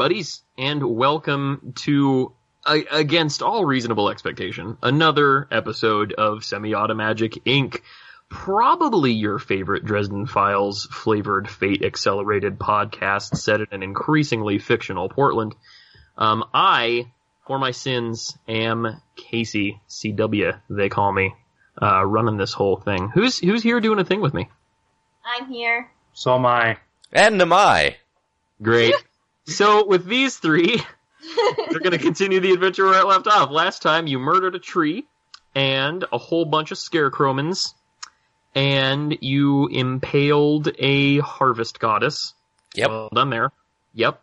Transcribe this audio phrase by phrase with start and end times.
[0.00, 2.32] Hello, buddies, and welcome to,
[2.64, 7.82] against all reasonable expectation, another episode of Semi-Auto Magic Inc.
[8.30, 15.54] Probably your favorite Dresden Files flavored Fate Accelerated podcast set in an increasingly fictional Portland.
[16.16, 17.12] Um, I,
[17.46, 20.58] for my sins, am Casey CW.
[20.70, 21.34] They call me,
[21.82, 23.10] uh, running this whole thing.
[23.12, 24.48] Who's who's here doing a thing with me?
[25.26, 25.90] I'm here.
[26.14, 26.78] So am I.
[27.12, 27.96] And am I.
[28.62, 28.94] Great.
[29.46, 30.82] So with these three,
[31.70, 33.50] we're going to continue the adventure where it left off.
[33.50, 35.04] Last time you murdered a tree
[35.54, 37.74] and a whole bunch of scarecrowmans,
[38.54, 42.34] and you impaled a harvest goddess.
[42.74, 42.88] Yep.
[42.88, 43.52] Well done there.
[43.94, 44.20] Yep.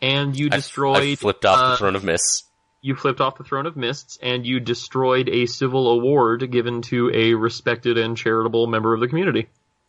[0.00, 1.02] And you I- destroyed.
[1.02, 2.44] I flipped off uh, the throne of mists.
[2.82, 7.10] You flipped off the throne of mists, and you destroyed a civil award given to
[7.12, 9.48] a respected and charitable member of the community.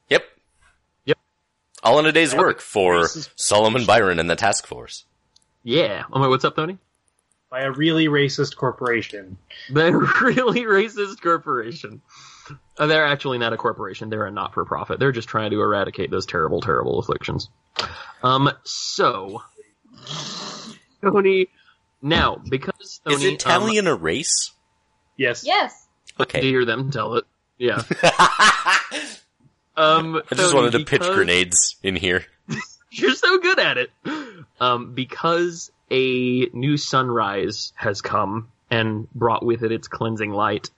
[0.10, 0.24] Yep.
[1.84, 5.06] All in a day's work for Solomon Byron and the task force.
[5.64, 6.04] Yeah.
[6.12, 6.78] Oh my, what's up, Tony?
[7.50, 9.38] By a really racist corporation.
[9.74, 12.02] The really racist corporation.
[12.78, 14.10] Uh, they're actually not a corporation.
[14.10, 15.00] They're a not-for-profit.
[15.00, 17.50] They're just trying to eradicate those terrible, terrible afflictions.
[18.24, 19.42] Um, so,
[21.02, 21.48] Tony,
[22.02, 24.52] now, because Tony, Is Italian a race?
[25.18, 25.44] Yes.
[25.46, 25.88] Yes.
[26.20, 26.42] um, to Okay.
[26.42, 27.26] hear them tell it.
[27.58, 27.82] Yeah.
[29.82, 32.26] I Um, just Tony, wanted to pitch grenades in here.
[32.92, 33.92] You're so good at it.
[34.60, 40.70] Um, because a new sunrise has come and brought with it its cleansing light,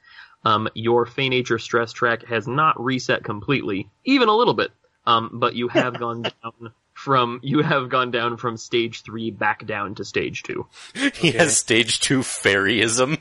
[0.46, 4.72] um, your Fey Nature stress track has not reset completely, even a little bit.
[5.06, 9.66] Um, but you have gone down from you have gone down from stage three back
[9.66, 10.68] down to stage two.
[11.16, 13.18] He has stage two fairyism.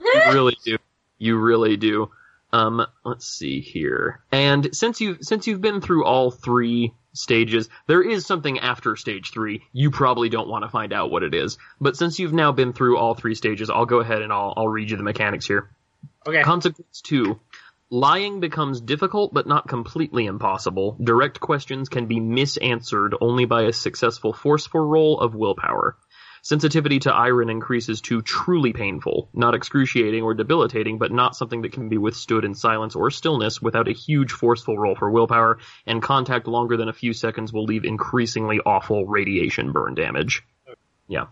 [0.00, 0.78] You really do.
[1.18, 2.10] You really do.
[2.52, 4.20] Um, let's see here.
[4.32, 9.32] And since you since you've been through all three stages, there is something after stage
[9.32, 9.62] three.
[9.72, 11.58] You probably don't want to find out what it is.
[11.80, 14.68] But since you've now been through all three stages, I'll go ahead and I'll I'll
[14.68, 15.70] read you the mechanics here.
[16.26, 16.42] Okay.
[16.42, 17.38] Consequence two.
[17.90, 20.96] Lying becomes difficult but not completely impossible.
[21.02, 25.96] Direct questions can be misanswered only by a successful forceful roll of willpower.
[26.48, 31.72] Sensitivity to iron increases to truly painful, not excruciating or debilitating, but not something that
[31.72, 36.00] can be withstood in silence or stillness without a huge forceful roll for willpower, and
[36.00, 40.42] contact longer than a few seconds will leave increasingly awful radiation burn damage.
[41.06, 41.26] Yeah.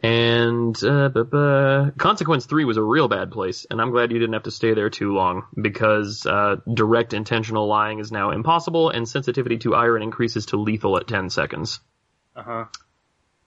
[0.00, 4.20] And uh, bu- bu- consequence three was a real bad place, and I'm glad you
[4.20, 8.90] didn't have to stay there too long because uh, direct intentional lying is now impossible,
[8.90, 11.80] and sensitivity to iron increases to lethal at 10 seconds.
[12.36, 12.64] Uh huh.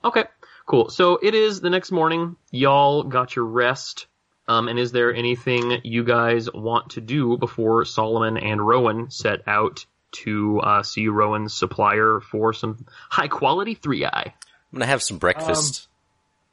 [0.03, 0.25] Okay,
[0.67, 0.89] cool.
[0.89, 2.35] So it is the next morning.
[2.51, 4.05] Y'all got your rest.
[4.47, 9.41] Um, and is there anything you guys want to do before Solomon and Rowan set
[9.47, 14.33] out to uh, see Rowan's supplier for some high quality three eye?
[14.71, 15.87] I'm gonna have some breakfast.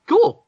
[0.09, 0.45] Cool.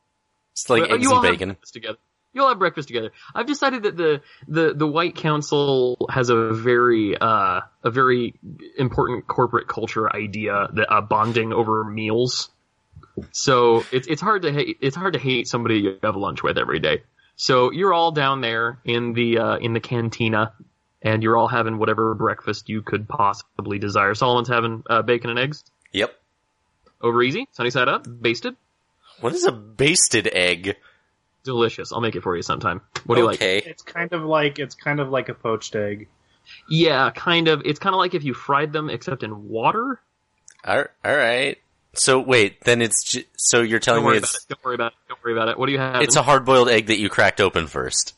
[0.53, 1.57] it's like Well, eggs and bacon.
[1.71, 1.99] together.
[2.33, 3.13] You all have breakfast together.
[3.35, 8.35] I've decided that the, the, the White Council has a very uh, a very
[8.77, 12.51] important corporate culture idea that uh, bonding over meals.
[13.33, 16.59] So it's it's hard to hate it's hard to hate somebody you have lunch with
[16.59, 17.03] every day.
[17.37, 20.53] So you're all down there in the uh, in the cantina,
[21.03, 24.15] and you're all having whatever breakfast you could possibly desire.
[24.15, 26.15] Solomon's having uh, bacon and eggs Yep.
[27.01, 28.57] over easy, sunny side up, basted,
[29.21, 30.77] What is a basted egg?
[31.45, 31.93] delicious.
[31.93, 32.81] I'll make it for you sometime.
[33.05, 33.37] What do you like?
[33.37, 33.59] okay.
[33.59, 36.09] It's kind of like it's kind of like a poached egg.
[36.69, 37.63] Yeah, kind of.
[37.65, 40.01] It's kind of like if you fried them, except in water.
[40.65, 41.59] All right.
[41.99, 44.49] So wait, then it's ju- so you're telling Don't worry me about it's it.
[44.49, 44.99] Don't worry about it.
[45.09, 45.59] Don't worry about it.
[45.59, 46.03] What do you have?
[46.03, 48.15] it's a hard boiled egg that you cracked open first.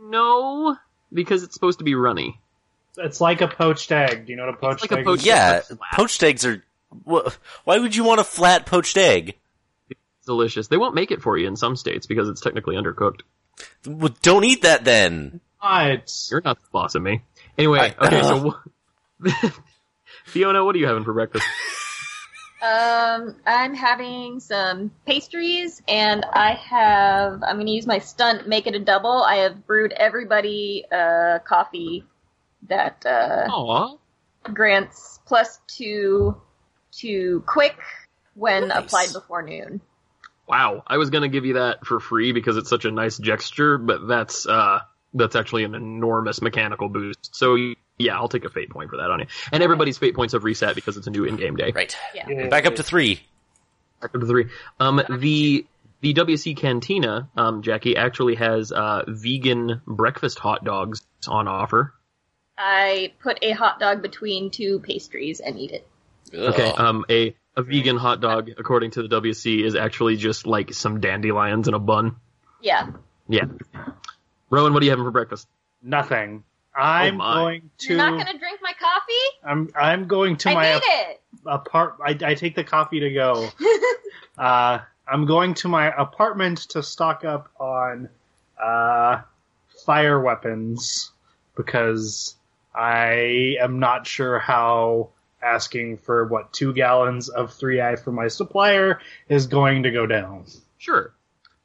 [0.00, 0.76] no,
[1.12, 2.38] because it's supposed to be runny.
[2.98, 4.26] It's like a poached egg.
[4.26, 5.26] Do you know what a poached like a egg poached- is?
[5.26, 5.80] Yeah, That's flat.
[5.92, 6.64] poached eggs are.
[7.04, 7.30] wha-
[7.64, 9.36] Why would you want a flat poached egg?
[9.90, 10.68] It's delicious.
[10.68, 13.20] They won't make it for you in some states because it's technically undercooked.
[13.86, 15.40] Well, don't eat that then.
[15.62, 16.10] Not.
[16.30, 17.22] You're not the boss of me.
[17.58, 18.50] Anyway, I- okay, so
[19.26, 19.50] wh-
[20.26, 21.46] Fiona, what are you having for breakfast?
[22.62, 27.42] Um, I'm having some pastries, and I have.
[27.42, 29.22] I'm going to use my stunt, make it a double.
[29.22, 32.04] I have brewed everybody uh, coffee
[32.68, 33.46] that uh,
[34.42, 36.40] grants plus two
[36.92, 37.76] to quick
[38.34, 38.84] when Nice.
[38.84, 39.80] applied before noon.
[40.48, 40.82] wow!
[40.86, 44.06] I was gonna give you that for free because it's such a nice gesture, but
[44.06, 44.80] that's uh
[45.14, 47.34] that's actually an enormous mechanical boost.
[47.34, 47.56] So
[47.98, 49.26] yeah, I'll take a fate point for that on you.
[49.52, 51.72] And everybody's fate points have reset because it's a new in-game day.
[51.74, 51.96] Right.
[52.14, 52.28] Yeah.
[52.28, 52.48] Yeah.
[52.48, 53.20] Back up to three.
[54.00, 54.46] Back up to three.
[54.78, 55.66] Um, the
[56.02, 61.94] the WC Cantina, um, Jackie actually has uh, vegan breakfast hot dogs on offer.
[62.58, 65.88] I put a hot dog between two pastries and eat it.
[66.34, 70.74] Okay, um, a a vegan hot dog, according to the WC, is actually just like
[70.74, 72.16] some dandelions in a bun.
[72.60, 72.90] Yeah.
[73.28, 73.46] Yeah.
[74.50, 75.48] Rowan, what are you having for breakfast?
[75.82, 76.44] Nothing.
[76.76, 77.34] I'm my.
[77.34, 77.88] going to.
[77.88, 79.12] You're not gonna drink my coffee?
[79.44, 81.20] I'm I'm going to I my made it.
[81.46, 81.96] apart.
[82.04, 83.48] I, I take the coffee to go.
[84.38, 84.78] uh,
[85.08, 88.08] I'm going to my apartment to stock up on
[88.62, 89.20] uh,
[89.84, 91.12] fire weapons
[91.56, 92.34] because
[92.74, 95.10] I am not sure how
[95.42, 100.44] asking for what two gallons of 3i from my supplier is going to go down.
[100.78, 101.12] Sure.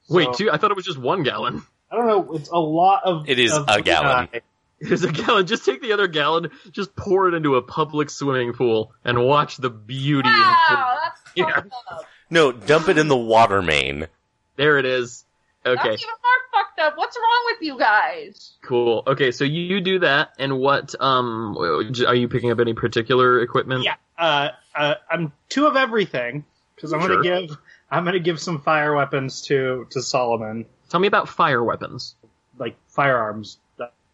[0.09, 0.51] Wait, So- two?
[0.51, 1.63] I thought it was just one gallon.
[1.91, 2.33] I don't know.
[2.35, 3.27] It's a lot of.
[3.29, 4.27] It is of a gallon.
[4.27, 4.41] 3i.
[4.81, 5.45] It's a gallon.
[5.45, 9.57] Just take the other gallon, just pour it into a public swimming pool, and watch
[9.57, 10.27] the beauty.
[10.27, 11.51] and- Wow, that's Yeah.
[11.53, 12.05] fucked up.
[12.29, 14.07] No, dump it in the water main.
[14.55, 15.23] There it is.
[15.65, 16.97] Okay, That's even more fucked up.
[16.97, 18.53] What's wrong with you guys?
[18.63, 19.03] cool.
[19.05, 20.95] Okay, so you do that, and what?
[20.99, 23.83] Um, are you picking up any particular equipment?
[23.83, 23.95] Yeah.
[24.17, 26.43] Uh, uh, I'm two of everything
[26.75, 27.21] because I'm Sure.
[27.21, 27.57] gonna give.
[27.91, 32.15] I'm gonna give some fire weapons to to Solomon, Tell me about fire weapons.
[32.57, 33.57] like firearms.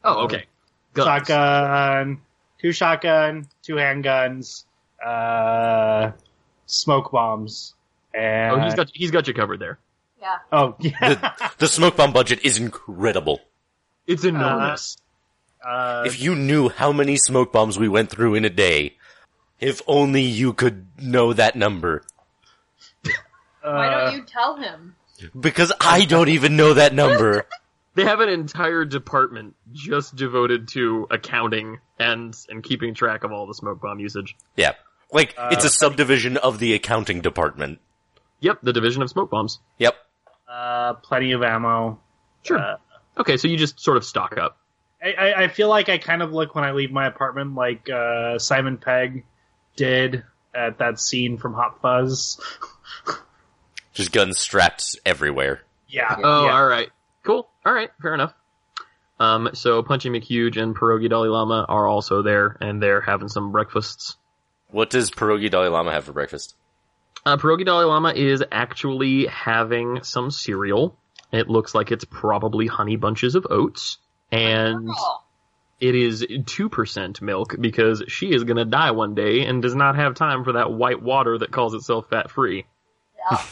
[0.03, 0.45] Oh, okay.
[0.97, 1.05] Guns.
[1.27, 2.21] Shotgun,
[2.59, 4.65] two shotgun, two handguns,
[5.05, 6.11] uh,
[6.65, 7.75] smoke bombs,
[8.13, 9.79] and Oh, he's got he's got you covered there.
[10.19, 10.37] Yeah.
[10.51, 10.97] oh yeah.
[10.99, 13.39] The, the smoke bomb budget is incredible.
[14.07, 14.97] It's enormous.
[15.65, 18.95] uh, If you knew how many smoke bombs we went through in a day,
[19.59, 22.03] if only you could know that number.
[23.61, 24.95] Why uh, don't you tell him?
[25.37, 27.45] Because I don't even know that number.
[27.97, 33.47] they have an entire department just devoted to accounting and and keeping track of all
[33.47, 34.35] the smoke bomb usage.
[34.55, 34.73] Yeah.
[35.11, 37.79] Like, it's a subdivision of the accounting department.
[38.41, 39.59] Yep, the division of smoke bombs.
[39.77, 39.95] Yep.
[40.49, 41.99] uh, plenty of ammo.
[42.43, 42.59] Sure.
[42.59, 42.75] Uh,
[43.19, 44.57] Okay, so you just sort of stock up.
[45.03, 47.89] I, I, I feel like I kind of look when I leave my apartment like
[47.89, 49.25] uh, Simon Pegg
[49.75, 50.23] did
[50.53, 52.39] at that scene from Hot Fuzz.
[53.93, 55.61] Just guns strapped everywhere.
[55.87, 56.15] Yeah.
[56.23, 56.51] Oh, yeah.
[56.55, 56.89] all right.
[57.27, 57.47] Cool.
[57.65, 57.89] All right.
[58.01, 58.33] Fair enough.
[59.19, 63.51] Um, so Punchy McHuge and Pierogi Dalai Lama are also there, and they're having some
[63.51, 64.15] breakfasts.
[64.69, 66.55] What does Pierogi Dalai Lama have for breakfast?
[67.25, 70.97] Uh, Pierogi Dalai Lama is actually having some cereal.
[71.33, 73.97] It looks like it's probably honey bunches of oats,
[74.31, 75.21] and Oh,
[75.81, 80.15] it is 2% milk because she is gonna die one day and does not have
[80.15, 82.65] time for that white water that calls itself fat free.
[83.29, 83.41] yeah.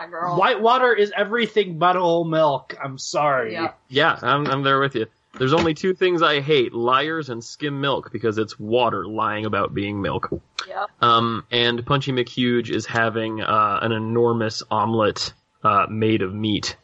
[0.00, 0.38] My girl.
[0.38, 2.74] White water is everything but whole milk.
[2.82, 3.52] I'm sorry.
[3.52, 3.72] Yeah.
[3.88, 5.06] Yeah, I'm, I'm there with you.
[5.38, 9.74] There's only two things I hate, liars and skim milk, because it's water lying about
[9.74, 10.30] being milk.
[10.66, 10.86] Yeah.
[11.02, 16.76] Um, and Punchy McHuge is having uh, an enormous omelet uh, made of meat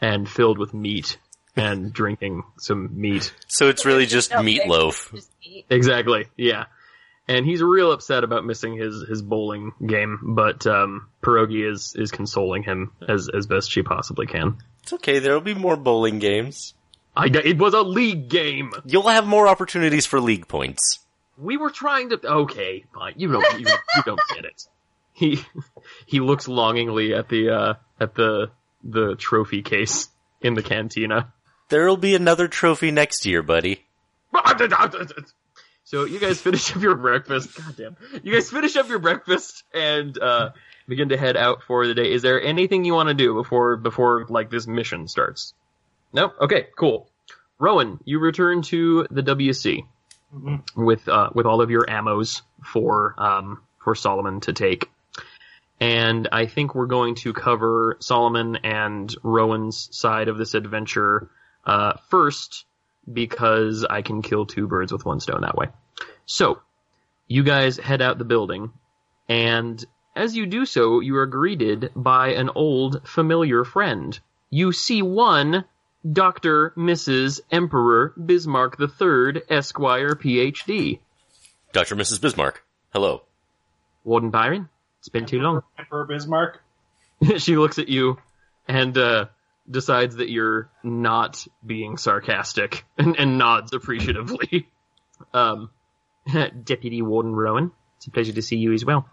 [0.00, 1.18] and filled with meat
[1.56, 3.34] and drinking some meat.
[3.48, 5.26] So it's really just No, meatloaf.
[5.68, 6.66] Exactly, yeah.
[7.28, 12.10] And he's real upset about missing his, his bowling game, but um, Pierogi is, is
[12.10, 14.58] consoling him as, as best she possibly can.
[14.82, 16.74] It's okay, there'll be more bowling games.
[17.16, 18.72] I, it was a league game.
[18.84, 21.00] You'll have more opportunities for league points.
[21.36, 22.20] We were trying to.
[22.24, 23.14] Okay, fine.
[23.16, 23.60] You don't.
[23.60, 24.64] You, you don't get it.
[25.12, 25.42] He
[26.06, 28.50] he looks longingly at the uh, at the
[28.82, 30.08] the trophy case
[30.40, 31.32] in the cantina.
[31.68, 33.86] There'll be another trophy next year, buddy.
[35.90, 37.56] So you guys finish up your breakfast.
[37.56, 37.96] Goddamn.
[38.22, 40.50] You guys finish up your breakfast and uh,
[40.86, 42.12] begin to head out for the day.
[42.12, 45.52] Is there anything you want to do before before like this mission starts?
[46.12, 46.32] No.
[46.40, 46.68] Okay.
[46.78, 47.08] Cool.
[47.58, 49.84] Rowan, you return to the WC
[50.32, 50.62] Mhm.
[50.76, 54.88] with uh, with all of your ammos for um, for Solomon to take.
[55.80, 61.28] And I think we're going to cover Solomon and Rowan's side of this adventure
[61.64, 62.64] uh, first
[63.12, 65.66] because I can kill two birds with one stone that way.
[66.30, 66.60] So,
[67.26, 68.70] you guys head out the building,
[69.28, 69.84] and
[70.14, 74.16] as you do so, you are greeted by an old familiar friend.
[74.48, 75.64] You see one
[76.08, 76.72] Dr.
[76.76, 77.40] Mrs.
[77.50, 81.00] Emperor Bismarck III, Esquire, PhD.
[81.72, 81.96] Dr.
[81.96, 82.20] Mrs.
[82.20, 82.62] Bismarck.
[82.92, 83.22] Hello.
[84.04, 84.68] Warden Byron,
[85.00, 85.64] it's been too long.
[85.80, 86.62] Emperor Bismarck.
[87.38, 88.18] she looks at you
[88.68, 89.26] and uh,
[89.68, 94.68] decides that you're not being sarcastic and, and nods appreciatively.
[95.34, 95.70] Um,
[96.64, 99.08] Deputy Warden Rowan, it's a pleasure to see you as well.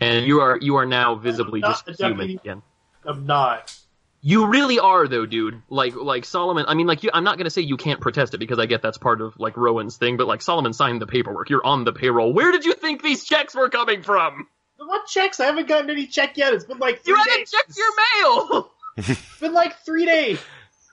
[0.00, 2.62] And you are you are now visibly just human again.
[3.04, 3.76] I'm not.
[4.24, 5.62] You really are though, dude.
[5.68, 6.64] Like like Solomon.
[6.68, 8.82] I mean, like you, I'm not gonna say you can't protest it because I get
[8.82, 10.16] that's part of like Rowan's thing.
[10.16, 11.50] But like Solomon signed the paperwork.
[11.50, 12.32] You're on the payroll.
[12.32, 14.46] Where did you think these checks were coming from?
[14.78, 15.38] What checks?
[15.40, 16.52] I haven't gotten any check yet.
[16.54, 17.50] It's been like three You haven't days.
[17.50, 18.70] checked your mail.
[18.98, 20.38] It's been like three days.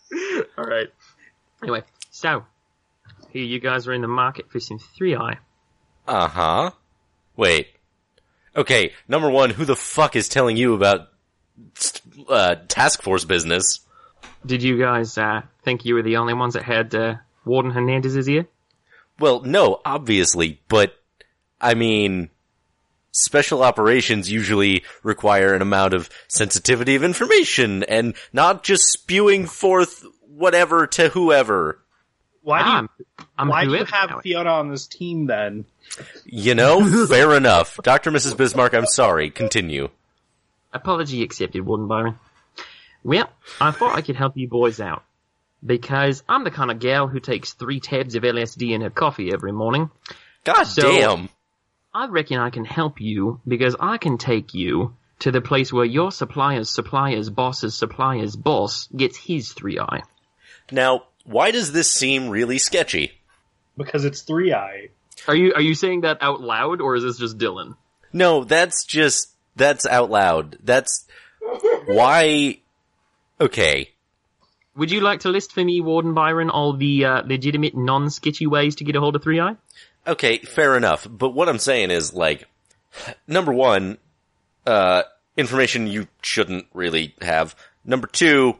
[0.57, 0.87] All right.
[1.61, 2.45] Anyway, so
[3.31, 5.37] here you guys are in the market for some three eye.
[6.07, 6.71] Uh huh.
[7.35, 7.67] Wait.
[8.55, 11.09] Okay, number one, who the fuck is telling you about
[12.27, 13.79] uh, task force business?
[14.45, 18.27] Did you guys uh, think you were the only ones that had uh, Warden Hernandez's
[18.27, 18.47] ear?
[19.19, 20.95] Well, no, obviously, but
[21.61, 22.29] I mean,
[23.11, 30.05] special operations usually require an amount of sensitivity of information and not just spewing forth
[30.27, 31.83] whatever to whoever.
[32.49, 32.89] Why do you, I'm,
[33.37, 34.19] I'm why do you have now.
[34.21, 35.65] Fiona on this team then?
[36.25, 37.77] You know, fair enough.
[37.83, 38.09] Dr.
[38.11, 38.35] Mrs.
[38.35, 39.29] Bismarck, I'm sorry.
[39.29, 39.89] Continue.
[40.73, 42.17] Apology accepted, Warden Byron.
[43.03, 43.29] Well,
[43.61, 45.03] I thought I could help you boys out.
[45.65, 49.31] Because I'm the kind of gal who takes three tabs of LSD in her coffee
[49.31, 49.91] every morning.
[50.43, 51.29] God So- damn.
[51.93, 55.85] I reckon I can help you because I can take you to the place where
[55.85, 60.01] your supplier's supplier's boss's supplier's boss gets his three eye.
[60.71, 63.13] Now, why does this seem really sketchy?
[63.77, 64.89] Because it's three eye.
[65.27, 67.75] Are you are you saying that out loud or is this just Dylan?
[68.11, 70.57] No, that's just, that's out loud.
[70.63, 71.05] That's,
[71.85, 72.59] why,
[73.39, 73.89] okay.
[74.75, 78.75] Would you like to list for me, Warden Byron, all the uh, legitimate non-sketchy ways
[78.77, 79.57] to get a hold of Three Eye?
[80.07, 81.07] Okay, fair enough.
[81.09, 82.47] But what I'm saying is, like,
[83.27, 83.97] number one,
[84.65, 85.03] uh,
[85.37, 87.55] information you shouldn't really have.
[87.85, 88.57] Number two,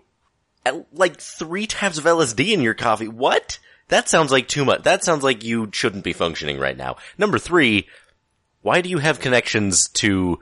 [0.94, 3.08] like three tabs of LSD in your coffee.
[3.08, 3.60] What?
[3.90, 4.84] That sounds like too much.
[4.84, 6.98] That sounds like you shouldn't be functioning right now.
[7.18, 7.88] Number three,
[8.62, 10.40] why do you have connections to,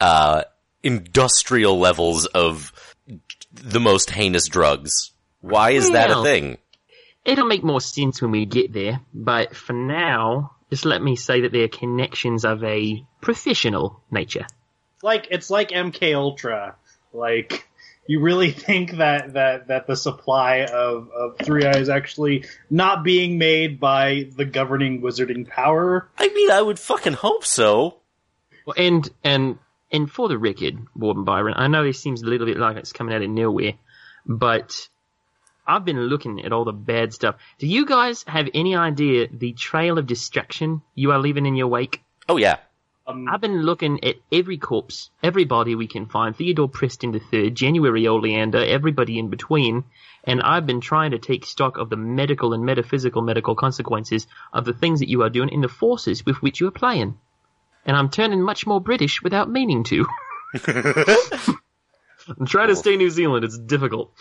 [0.00, 0.42] uh,
[0.82, 2.72] industrial levels of
[3.52, 5.12] the most heinous drugs?
[5.40, 6.58] Why is that a thing?
[7.24, 11.42] It'll make more sense when we get there, but for now, just let me say
[11.42, 14.46] that they're connections of a professional nature.
[15.02, 16.76] Like it's like MK Ultra.
[17.12, 17.68] Like
[18.06, 23.04] you really think that that that the supply of of three eye is actually not
[23.04, 26.08] being made by the governing wizarding power?
[26.18, 27.98] I mean, I would fucking hope so.
[28.66, 29.58] Well, and and
[29.92, 32.92] and for the record, Warden Byron, I know this seems a little bit like it's
[32.92, 33.74] coming out of nowhere,
[34.26, 34.88] but
[35.66, 37.36] I've been looking at all the bad stuff.
[37.58, 41.68] Do you guys have any idea the trail of destruction you are leaving in your
[41.68, 42.02] wake?
[42.28, 42.58] Oh yeah.
[43.08, 47.50] Um, I've been looking at every corpse, every body we can find, Theodore Preston III,
[47.52, 49.84] January Oleander, everybody in between,
[50.24, 54.64] and I've been trying to take stock of the medical and metaphysical medical consequences of
[54.64, 57.16] the things that you are doing in the forces with which you are playing.
[57.84, 60.06] And I'm turning much more British without meaning to.
[60.66, 64.12] I'm trying to stay New Zealand, it's difficult.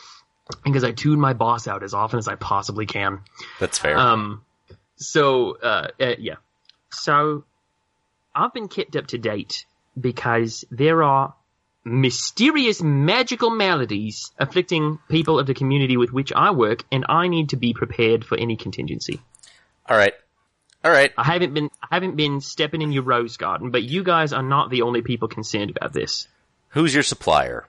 [0.64, 3.22] Because I tune my boss out as often as I possibly can.
[3.60, 3.98] That's fair.
[3.98, 4.44] Um,
[4.96, 6.36] so, uh, uh, yeah.
[6.92, 7.46] So,
[8.36, 9.66] I've been kept up to date
[10.00, 11.34] because there are
[11.86, 17.50] mysterious magical maladies afflicting people of the community with which I work, and I need
[17.50, 19.22] to be prepared for any contingency.
[19.88, 20.14] All right.
[20.84, 21.12] All right.
[21.18, 24.44] I haven't been, I haven't been stepping in your rose garden, but you guys are
[24.44, 26.28] not the only people concerned about this.
[26.70, 27.66] Who's your supplier?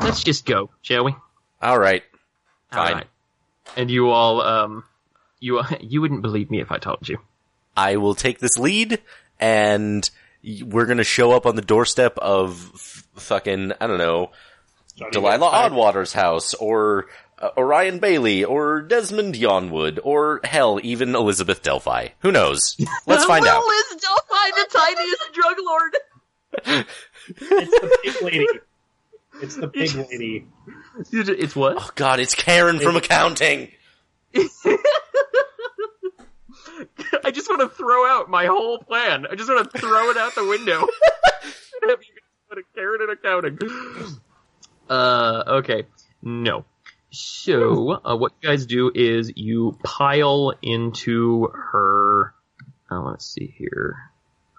[0.00, 1.14] Let's just go, shall we?
[1.60, 2.02] All right.
[2.72, 2.94] Fine.
[2.94, 3.06] right.
[3.76, 4.84] And you all, um,
[5.40, 7.18] you, you wouldn't believe me if I told you.
[7.76, 8.98] I will take this lead
[9.42, 10.08] and
[10.64, 14.30] we're going to show up on the doorstep of f- fucking, I don't know,
[14.96, 15.52] Johnny Delilah Depp.
[15.70, 17.06] Oddwater's house or
[17.38, 22.08] uh, Orion Bailey or Desmond Yonwood or hell, even Elizabeth Delphi.
[22.20, 22.76] Who knows?
[23.06, 23.62] Let's find out.
[23.90, 25.96] is Delphi the tiniest drug lord?
[27.28, 28.46] It's the big lady.
[29.42, 30.46] It's the big lady.
[31.10, 31.76] It's what?
[31.78, 33.70] Oh god, it's Karen from accounting.
[37.24, 39.26] I just want to throw out my whole plan.
[39.30, 40.80] I just want to throw it out the window.
[41.88, 42.14] have you
[42.48, 43.58] put a carrot in accounting.
[44.90, 45.84] Uh, okay.
[46.22, 46.66] No.
[47.10, 52.34] So, uh, what you guys do is you pile into her.
[52.90, 54.11] Uh, let's see here.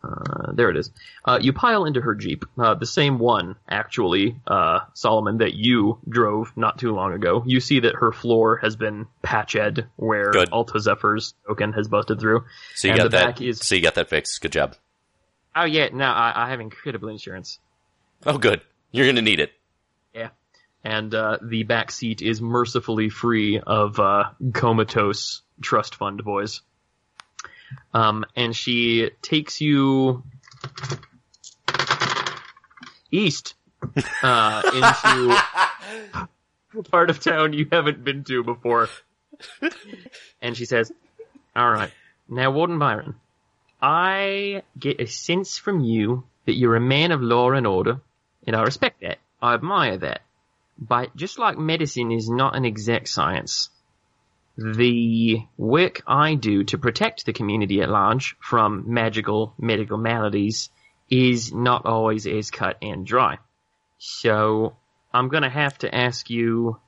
[0.03, 0.91] Uh, there it is.
[1.23, 2.43] Uh, you pile into her Jeep.
[2.57, 7.41] Uh, the same one, actually, uh, Solomon, that you drove not too long ago.
[7.45, 10.49] You see that her floor has been patched where Good.
[10.51, 12.43] Alta Zephyr's token has busted through.
[12.75, 13.25] So you And got that.
[13.37, 14.41] back is- So you got that fixed.
[14.41, 14.75] Good job.
[15.55, 17.59] Oh yeah, no, I, I have incredible insurance.
[18.25, 18.61] Oh good.
[18.91, 19.51] You're going to need it.
[20.13, 20.29] Yeah.
[20.83, 26.61] And uh, the back seat is mercifully free of uh, comatose trust fund boys.
[27.93, 30.23] Um, and she takes you
[33.11, 33.53] east
[34.23, 35.37] uh, into
[36.79, 38.89] a part of town you haven't been to before.
[40.41, 40.91] and she says,
[41.55, 41.91] "All right,
[42.27, 43.15] now Warden Byron,
[43.81, 47.99] I get a sense from you that you're a man of law and order,
[48.47, 49.19] and I respect that.
[49.41, 50.21] I admire that.
[50.77, 53.69] But just like medicine is not an exact science,
[54.57, 60.69] the work I do to protect the community at large from magical medical maladies
[61.09, 63.37] is not always as cut and dry.
[63.97, 64.75] So
[65.13, 66.79] I'm gonna have to ask you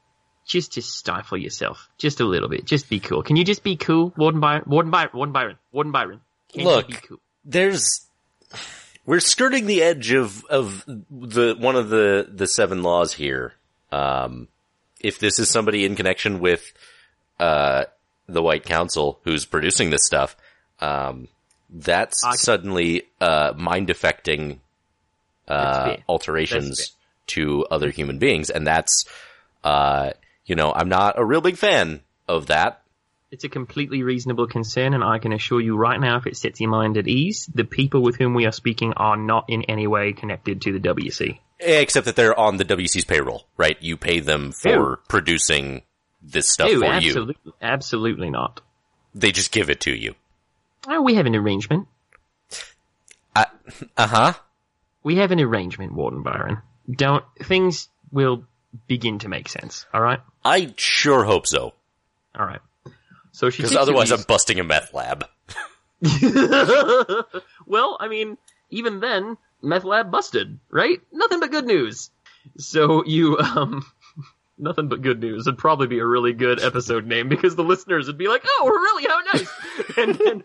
[0.45, 2.65] just to stifle yourself just a little bit.
[2.65, 3.23] Just be cool.
[3.23, 4.63] Can you just be cool, Warden Byron?
[4.67, 5.09] Warden Byron.
[5.13, 5.57] Warden Byron.
[5.71, 6.21] Warden Byron.
[6.53, 6.89] Can Look.
[6.89, 7.19] you be cool?
[7.43, 8.07] There's
[9.05, 13.53] we're skirting the edge of of the one of the the seven laws here.
[13.91, 14.47] Um,
[14.99, 16.73] if this is somebody in connection with
[17.39, 17.85] uh
[18.27, 20.35] the White Council who's producing this stuff,
[20.79, 21.27] um,
[21.69, 24.61] that's can- suddenly uh mind affecting
[25.47, 26.93] uh alterations
[27.27, 29.05] to other human beings, and that's
[29.63, 30.11] uh
[30.45, 32.81] you know I'm not a real big fan of that.
[33.31, 36.61] It's a completely reasonable concern, and I can assure you right now, if it sets
[36.61, 39.87] your mind at ease, the people with whom we are speaking are not in any
[39.87, 41.39] way connected to the WC.
[41.59, 43.77] Except that they're on the WC's payroll, right?
[43.81, 44.97] You pay them for Ew.
[45.09, 45.81] producing
[46.25, 46.91] this stuff No, for you.
[47.09, 48.61] absolutely, absolutely not.
[49.13, 50.15] They just give it to you.
[50.87, 51.87] Oh, we have an arrangement.
[53.35, 54.33] Uh huh.
[55.03, 56.59] We have an arrangement, Warden Byron.
[56.89, 58.45] Don't things will
[58.87, 59.85] begin to make sense.
[59.93, 61.73] All right, I sure hope so.
[62.37, 62.61] all right.
[63.31, 65.25] So she Because otherwise I'm busting a meth lab.
[67.65, 68.37] well, I mean,
[68.69, 70.99] even then, meth lab busted, right?
[71.11, 72.09] Nothing but good news.
[72.57, 73.85] So you, um,
[74.57, 78.07] nothing but good news would probably be a really good episode name because the listeners
[78.07, 79.05] would be like, "Oh, really?
[79.05, 79.51] How nice!"
[79.97, 80.43] and then,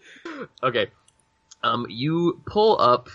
[0.63, 0.89] okay,
[1.63, 3.09] um, you pull up,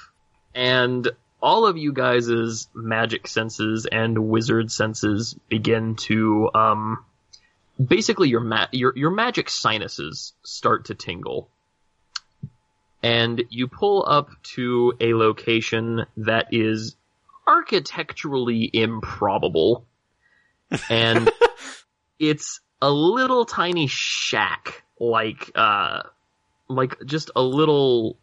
[0.54, 1.08] and
[1.42, 7.06] all of you guys' magic senses and wizard senses begin to, um,
[7.84, 11.50] basically your ma- your your magic sinuses start to tingle
[13.06, 16.96] and you pull up to a location that is
[17.46, 19.86] architecturally improbable.
[20.90, 21.32] And
[22.20, 26.04] it's a little tiny shack, like, uh,
[26.68, 28.18] like just a little,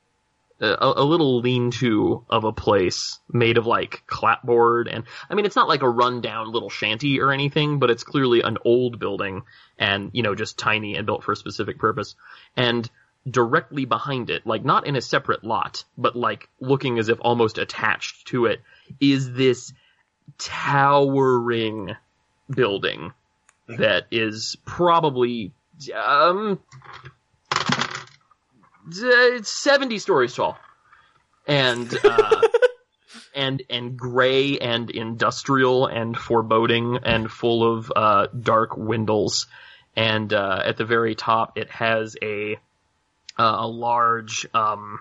[0.61, 5.57] a, a little lean-to of a place made of like clapboard and, I mean, it's
[5.57, 9.43] not like a rundown little shanty or anything, but it's clearly an old building
[9.79, 12.15] and, you know, just tiny and built for a specific purpose.
[12.57, 12.89] And
[13.29, 17.59] directly behind it, like not in a separate lot, but like looking as if almost
[17.59, 18.61] attached to it,
[19.01, 19.73] is this
[20.39, 21.95] towering
[22.53, 23.13] building
[23.79, 25.53] that is probably
[25.95, 26.61] um
[28.89, 30.59] d- 70 stories tall.
[31.47, 32.43] And uh
[33.35, 39.47] and and gray and industrial and foreboding and full of uh dark windows.
[39.97, 42.57] And uh at the very top it has a
[43.39, 45.01] uh, a large um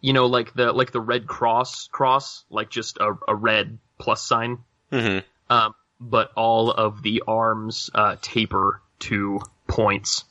[0.00, 4.22] you know like the like the red cross cross like just a, a red plus
[4.22, 4.58] sign.
[4.90, 5.18] Hmm
[5.50, 5.74] um
[6.10, 10.24] but all of the arms uh taper to points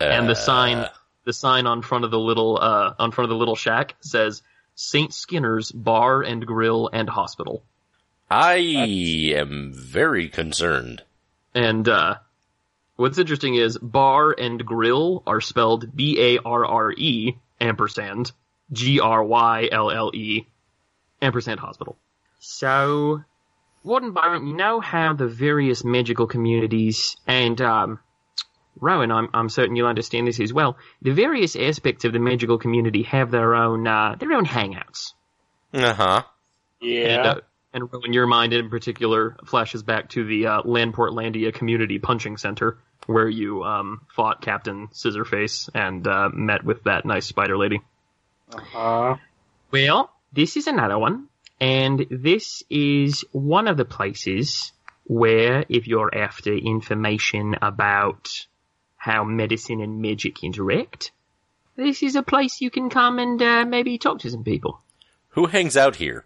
[0.00, 0.86] and the sign
[1.24, 4.42] the sign on front of the little uh on front of the little shack says
[4.74, 7.62] Saint Skinner's Bar and Grill and Hospital.
[8.30, 8.56] I
[9.36, 11.02] am very concerned.
[11.54, 12.16] And uh
[12.96, 18.32] what's interesting is bar and grill are spelled B A R R E ampersand
[18.72, 20.46] G R Y L L E
[21.20, 21.96] ampersand hospital.
[22.40, 23.22] So
[23.84, 27.98] Warden Byron, you know how the various magical communities and um
[28.80, 30.76] Rowan, I'm I'm certain you'll understand this as well.
[31.02, 35.12] The various aspects of the magical community have their own uh their own hangouts.
[35.74, 36.22] Uh huh.
[36.80, 37.22] And, Yeah.
[37.22, 37.40] uh,
[37.74, 42.78] and when your mind in particular flashes back to the uh, Landportlandia Community Punching Center,
[43.06, 47.80] where you um, fought Captain Scissorface and uh, met with that nice spider lady.
[48.52, 49.16] Uh-huh.
[49.70, 51.28] Well, this is another one,
[51.62, 54.72] and this is one of the places
[55.04, 58.28] where, if you're after information about
[58.96, 61.12] how medicine and magic interact,
[61.76, 64.82] this is a place you can come and uh, maybe talk to some people.
[65.28, 66.24] Who hangs out here?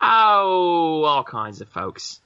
[0.00, 2.20] Oh, all kinds of folks.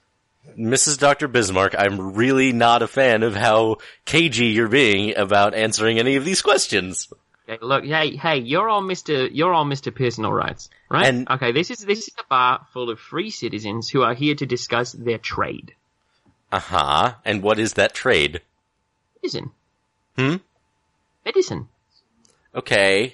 [0.55, 0.99] Mrs.
[0.99, 1.27] Dr.
[1.27, 6.25] Bismarck, I'm really not a fan of how cagey you're being about answering any of
[6.25, 7.07] these questions.
[7.47, 9.29] Okay, look, hey, hey, you're all Mr.
[9.31, 9.93] You're all Mr.
[9.93, 11.05] Personal Rights, right?
[11.05, 14.33] And- okay, this is this is a bar full of free citizens who are here
[14.35, 15.75] to discuss their trade.
[16.51, 17.13] Uh huh.
[17.23, 18.41] And what is that trade?
[19.21, 19.51] Medicine.
[20.17, 20.35] Hmm?
[21.23, 21.67] Medicine.
[22.55, 23.13] Okay.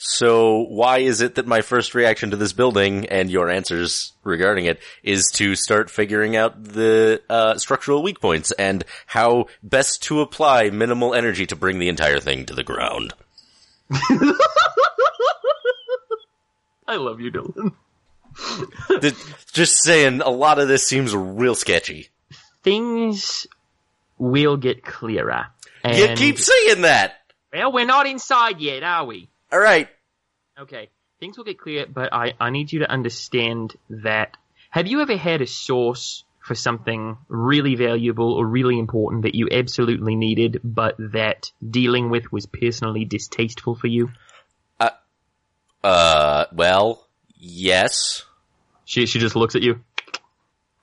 [0.00, 4.66] So why is it that my first reaction to this building and your answers regarding
[4.66, 10.20] it is to start figuring out the uh, structural weak points and how best to
[10.20, 13.12] apply minimal energy to bring the entire thing to the ground?
[16.86, 17.72] I love you, Dylan.
[19.52, 22.08] Just saying, a lot of this seems real sketchy.
[22.62, 23.46] Things
[24.18, 25.46] will get clearer.
[25.84, 27.14] And, You keep saying that.
[27.52, 29.28] well, we're not inside yet, are we?
[29.52, 29.88] All right.
[30.58, 30.88] Okay.
[31.20, 34.36] things will get clear, but I, I need you to understand that.
[34.70, 39.48] Have you ever had a source for something really valuable or really important that you
[39.52, 44.10] absolutely needed, but that dealing with was personally distasteful for you?
[44.80, 44.90] Uh,
[45.84, 47.06] uh well,
[47.36, 48.24] yes.
[48.84, 49.80] She she just looks at you.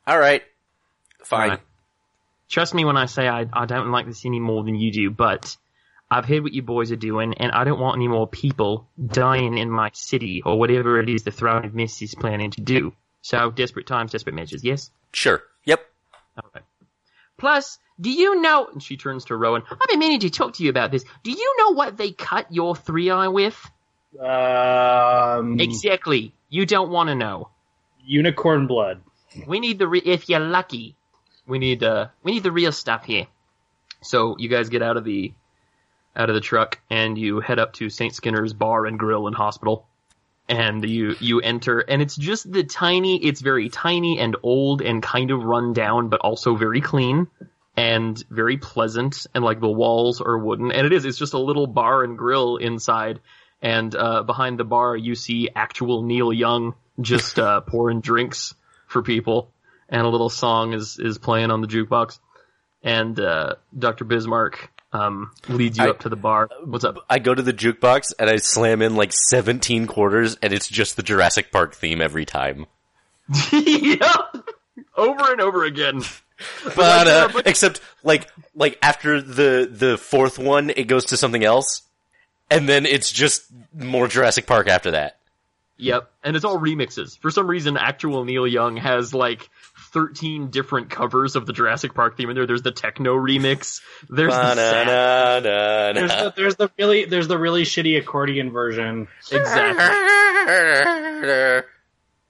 [0.07, 0.43] All right.
[1.23, 1.41] Fine.
[1.41, 1.61] Alright.
[2.47, 5.09] Trust me when I say I I don't like this any more than you do,
[5.09, 5.57] but
[6.09, 9.57] I've heard what you boys are doing, and I don't want any more people dying
[9.57, 12.93] in my city or whatever it is the Throne of Mist is planning to do.
[13.25, 14.63] So desperate times, desperate measures.
[14.63, 14.91] Yes.
[15.11, 15.41] Sure.
[15.63, 15.83] Yep.
[16.45, 16.59] Okay.
[17.37, 18.67] Plus, do you know?
[18.71, 19.63] And she turns to Rowan.
[19.71, 21.03] I've been meaning to talk to you about this.
[21.23, 23.59] Do you know what they cut your three eye with?
[24.21, 26.33] Um, Exactly.
[26.49, 27.49] You don't want to know.
[28.05, 29.01] unicorn blood.
[29.47, 30.95] We need the re- if you're lucky.
[31.47, 33.25] We need uh we need the real stuff here.
[34.03, 35.33] So you guys get out of the
[36.15, 39.35] out of the truck and you head up to Saint Skinner's bar and grill and
[39.35, 39.87] hospital.
[40.47, 45.01] And you you enter and it's just the tiny it's very tiny and old and
[45.01, 47.27] kind of run down but also very clean
[47.75, 51.39] and very pleasant and like the walls are wooden and it is it's just a
[51.39, 53.21] little bar and grill inside
[53.61, 58.53] and uh behind the bar you see actual Neil Young just uh pouring drinks
[58.87, 59.51] for people
[59.89, 62.19] and a little song is is playing on the jukebox
[62.83, 64.05] and uh Dr.
[64.05, 66.49] Bismarck um leads you I- up to the bar.
[66.63, 66.97] What's up?
[67.09, 70.95] I go to the jukebox and I slam in like 17 quarters and it's just
[70.95, 72.65] the Jurassic Park theme every time.
[73.51, 74.15] yeah.
[74.95, 76.01] Over and over again.
[76.75, 81.45] But, uh, but- except like, like after the, the fourth one, it goes to something
[81.45, 81.83] else.
[82.51, 85.17] And then it's just more Jurassic Park after that.
[85.77, 86.11] Yep.
[86.25, 87.17] And it's all remixes.
[87.19, 89.49] For some reason actual Neil Young has like
[89.95, 92.45] 13 different covers of the Jurassic Park theme in there.
[92.45, 93.81] There's the techno remix.
[94.09, 95.43] There's the sad.
[95.95, 99.07] There's the, there's the really there's the really shitty accordion version.
[99.31, 99.85] Exactly.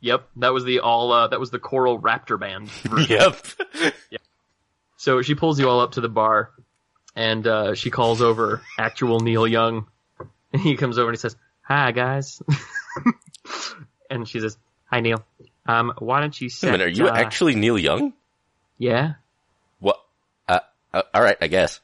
[0.01, 0.29] Yep.
[0.35, 2.69] That was the all uh that was the choral raptor band.
[3.09, 3.93] yep.
[4.97, 6.51] So she pulls you all up to the bar,
[7.15, 9.87] and uh, she calls over actual Neil Young,
[10.53, 12.41] and he comes over and he says, "Hi guys,"
[14.09, 15.23] and she says, "Hi Neil.
[15.65, 18.13] Um, why don't you Wait a minute, are you uh, actually Neil Young?
[18.77, 19.13] Yeah.
[19.79, 19.99] What?
[20.47, 20.59] Uh,
[20.93, 21.79] uh, alright, I guess.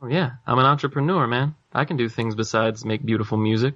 [0.00, 0.32] Oh yeah.
[0.46, 1.54] I'm an entrepreneur, man.
[1.72, 3.74] I can do things besides make beautiful music.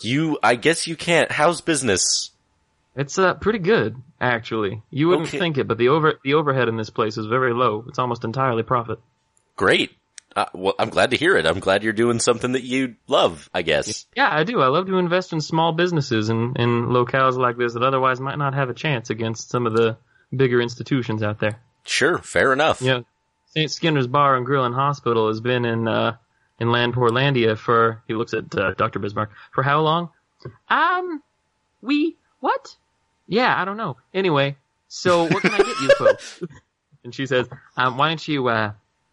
[0.00, 1.30] You, I guess you can't.
[1.30, 2.30] How's business?
[2.96, 4.82] It's uh pretty good, actually.
[4.90, 5.38] You wouldn't Okay.
[5.38, 7.84] think it, but the over the overhead in this place is very low.
[7.88, 8.98] It's almost entirely profit.
[9.54, 9.92] Great.
[10.36, 11.46] Uh, well, I'm glad to hear it.
[11.46, 14.04] I'm glad you're doing something that you love, I guess.
[14.14, 14.60] Yeah, I do.
[14.60, 18.36] I love to invest in small businesses and in locales like this that otherwise might
[18.36, 19.96] not have a chance against some of the
[20.34, 21.58] bigger institutions out there.
[21.84, 22.82] Sure, fair enough.
[22.82, 23.04] You know,
[23.46, 23.70] St.
[23.70, 26.16] Skinner's Bar and Grill and Hospital has been in uh
[26.60, 28.98] in Landportlandia for he looks at uh, Dr.
[28.98, 30.10] Bismarck for how long?
[30.68, 31.22] Um,
[31.80, 32.76] we what?
[33.26, 33.96] Yeah, I don't know.
[34.12, 34.56] Anyway,
[34.88, 36.42] so what can I get you folks?
[37.04, 38.72] and she says, um, why don't you uh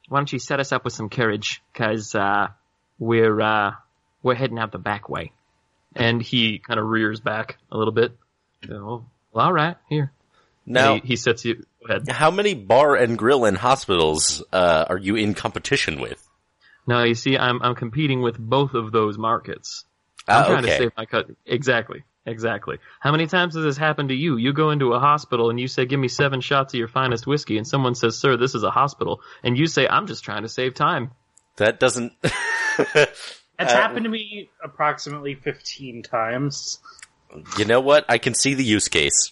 [0.10, 2.48] why don't you set us up with some carriage cuz uh
[3.00, 3.72] we're uh
[4.22, 5.32] we're heading out the back way.
[5.96, 8.18] And he kind of rears back a little bit.
[8.72, 10.12] Oh, well, all right, here.
[10.66, 11.56] Now, he, he sets you.
[11.86, 12.08] Go ahead.
[12.10, 16.26] how many bar and grill and hospitals uh, are you in competition with?
[16.88, 19.86] No, you see, I'm I'm competing with both of those markets.
[20.28, 21.30] I'm Ah, trying to save my cut.
[21.46, 22.78] Exactly, exactly.
[23.00, 24.38] How many times has this happened to you?
[24.38, 27.26] You go into a hospital and you say, "Give me seven shots of your finest
[27.28, 30.42] whiskey," and someone says, "Sir, this is a hospital," and you say, "I'm just trying
[30.44, 31.12] to save time."
[31.58, 32.14] That doesn't.
[33.60, 36.80] It's Uh, happened to me approximately 15 times.
[37.60, 38.04] you know what?
[38.10, 39.32] I can see the use case.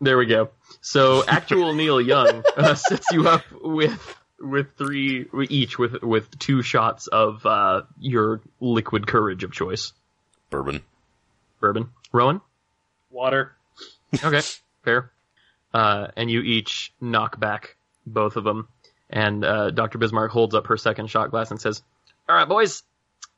[0.00, 0.48] There we go.
[0.80, 6.62] So actual Neil Young uh, sets you up with with three each with with two
[6.62, 9.92] shots of uh, your liquid courage of choice,
[10.48, 10.80] Bourbon.
[11.60, 11.90] bourbon.
[12.12, 12.40] Rowan.
[13.10, 13.52] Water.
[14.22, 14.40] Okay,
[14.84, 15.10] fair.
[15.72, 18.68] Uh, and you each knock back both of them,
[19.10, 19.98] and uh, Dr.
[19.98, 21.82] Bismarck holds up her second shot glass and says,
[22.28, 22.82] "All right, boys,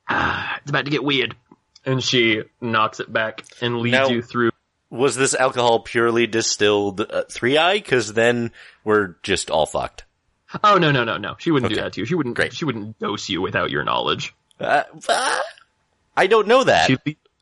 [0.08, 1.34] ah, it's about to get weird."
[1.84, 4.50] And she knocks it back and leads Now- you through.
[4.90, 7.74] Was this alcohol purely distilled uh, three eye?
[7.74, 8.50] Because then
[8.82, 10.02] we're just all fucked.
[10.64, 11.36] Oh no, no, no, no!
[11.38, 12.06] She wouldn't do that to you.
[12.06, 12.34] She wouldn't.
[12.34, 12.52] Great.
[12.52, 14.34] She wouldn't dose you without your knowledge.
[14.58, 15.42] Uh, ah,
[16.16, 16.96] I don't know that She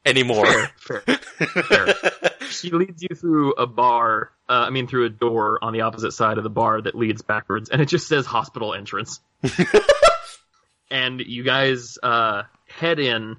[0.05, 0.45] anymore.
[0.47, 1.18] fair, fair, fair.
[2.51, 4.33] She leads you through a bar.
[4.49, 7.23] Uh, I mean, through a door on the opposite side of the bar that leads
[7.23, 9.21] backwards, and it just says hospital entrance.
[10.91, 13.37] and you guys uh, head in,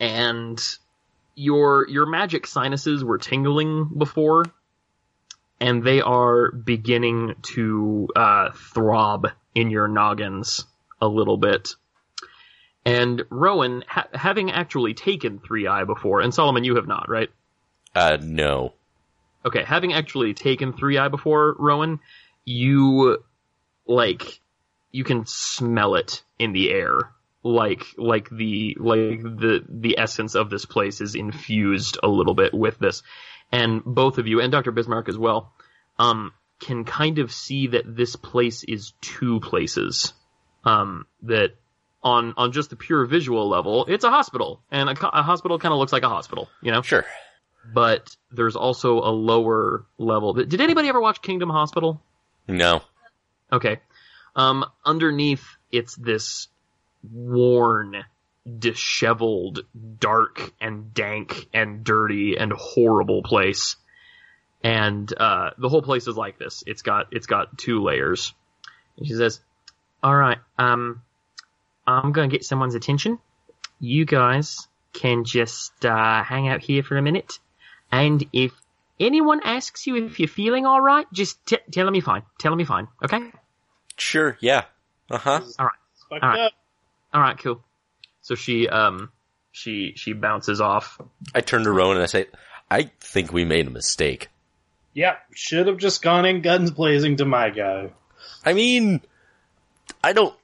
[0.00, 0.60] and
[1.34, 4.44] your your magic sinuses were tingling before,
[5.60, 10.66] and they are beginning to uh, throb in your noggins
[11.00, 11.74] a little bit.
[12.84, 17.30] And Rowan, ha- having actually taken 3i before, and Solomon, you have not, right?
[17.94, 18.74] Uh, no.
[19.44, 22.00] Okay, having actually taken 3i before, Rowan,
[22.44, 23.22] you,
[23.86, 24.40] like,
[24.90, 27.12] you can smell it in the air.
[27.44, 32.54] Like, like the, like the, the essence of this place is infused a little bit
[32.54, 33.02] with this.
[33.50, 34.70] And both of you, and Dr.
[34.72, 35.52] Bismarck as well,
[35.98, 40.12] um, can kind of see that this place is two places.
[40.64, 41.56] Um, that
[42.02, 44.60] on, on just the pure visual level, it's a hospital.
[44.70, 46.82] And a, a hospital kind of looks like a hospital, you know?
[46.82, 47.04] Sure.
[47.72, 50.32] but there's also a lower level.
[50.34, 52.02] Did anybody ever watch Kingdom Hospital?
[52.48, 52.82] No.
[53.52, 53.80] Okay.
[54.34, 56.48] Um, underneath, it's this
[57.12, 58.04] worn,
[58.58, 59.60] disheveled,
[60.00, 63.76] dark and dank and dirty and horrible place.
[64.64, 66.64] And, uh, the whole place is like this.
[66.66, 68.34] It's got, it's got two layers.
[68.96, 69.40] And she says,
[70.02, 71.02] alright, um,
[71.86, 73.18] I'm gonna get someone's attention.
[73.80, 77.38] You guys can just, uh, hang out here for a minute.
[77.90, 78.52] And if
[79.00, 82.22] anyone asks you if you're feeling alright, just t- tell them you're fine.
[82.38, 82.88] Tell them you're fine.
[83.04, 83.30] Okay?
[83.96, 84.36] Sure.
[84.40, 84.64] Yeah.
[85.10, 85.40] Uh huh.
[85.42, 86.40] It's fucked Alright.
[86.40, 86.52] up.
[87.12, 87.62] All right, cool.
[88.22, 89.10] So she um
[89.50, 90.98] she she bounces off.
[91.34, 92.26] I turn to Rowan and I say,
[92.70, 94.28] I think we made a mistake.
[94.94, 97.90] Yep, should have just gone in guns blazing to my guy.
[98.44, 99.00] I mean,
[100.04, 100.34] I don't,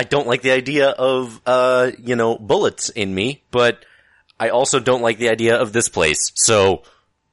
[0.00, 3.84] I don't like the idea of, uh, you know, bullets in me, but
[4.38, 6.32] I also don't like the idea of this place.
[6.36, 6.84] So,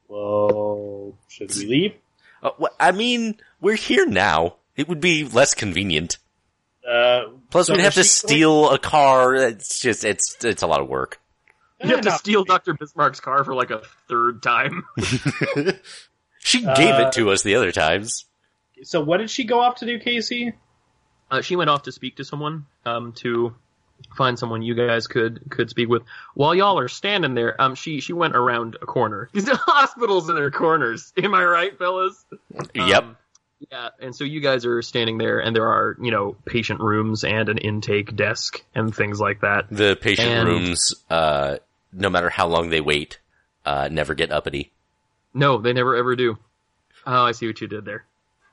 [0.06, 1.94] Well, should we leave?
[2.42, 4.56] uh, wh- I mean, we're here now.
[4.76, 6.18] It would be less convenient.
[6.86, 9.34] Uh, Plus, so we'd have to is she going- steal a car.
[9.34, 11.18] It's just, it's, it's a lot of work.
[11.82, 12.44] You have to steal.
[12.44, 12.74] Dr.
[12.74, 14.84] Bismarck's car for like a third time.
[16.40, 18.24] She gave Uh, it to us the other times.
[18.84, 20.52] So what did she go off to do, Casey?
[21.30, 23.54] Uh, she went off to speak to someone um to
[24.16, 26.02] find someone you guys could could speak with.
[26.34, 29.28] While y'all are standing there, um she she went around a corner.
[29.34, 31.12] These hospitals in their corners.
[31.22, 32.24] Am I right, fellas?
[32.74, 33.02] yep.
[33.04, 33.16] Um,
[33.72, 37.24] yeah, and so you guys are standing there, and there are, you know, patient rooms
[37.24, 39.66] and an intake desk and things like that.
[39.68, 41.56] The patient and- rooms, uh,
[41.92, 43.18] no matter how long they wait,
[43.66, 44.70] uh, never get uppity.
[45.34, 46.38] No, they never ever do.
[47.04, 48.04] Oh, I see what you did there.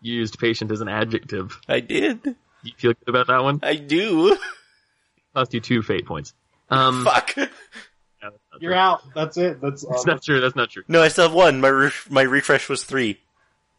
[0.02, 1.60] You used patient as an adjective.
[1.70, 2.36] I did.
[2.66, 3.60] You feel good about that one?
[3.64, 4.38] I do.
[5.34, 6.34] Cost you two fate points.
[6.70, 7.34] Um, Fuck.
[7.38, 7.50] no,
[8.60, 8.80] You're true.
[8.80, 9.02] out.
[9.14, 9.62] That's it.
[9.62, 10.42] That's That's um, not true.
[10.42, 10.84] That's not true.
[10.88, 11.62] No, I still have one.
[11.62, 13.20] My re- my refresh was three.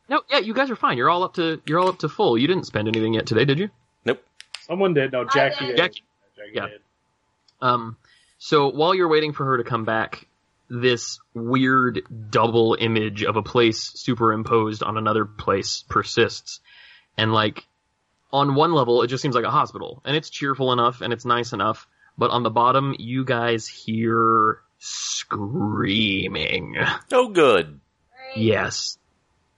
[0.08, 0.96] No, yeah, you guys are fine.
[0.98, 2.38] You're all up to you're all up to full.
[2.38, 3.70] You didn't spend anything yet today, did you?
[4.04, 4.22] Nope.
[4.66, 5.12] someone did.
[5.12, 5.68] No, Jackie did.
[5.68, 5.76] did.
[5.76, 6.02] Jackie.
[6.36, 6.66] Jackie Yeah.
[6.68, 6.80] did.
[7.60, 7.96] Um,
[8.38, 10.28] so while you're waiting for her to come back,
[10.68, 16.60] this weird double image of a place superimposed on another place persists.
[17.16, 17.66] And like,
[18.36, 20.02] on one level, it just seems like a hospital.
[20.04, 21.88] And it's cheerful enough and it's nice enough.
[22.18, 26.76] But on the bottom, you guys hear screaming.
[27.12, 27.80] Oh, good.
[28.34, 28.98] Yes.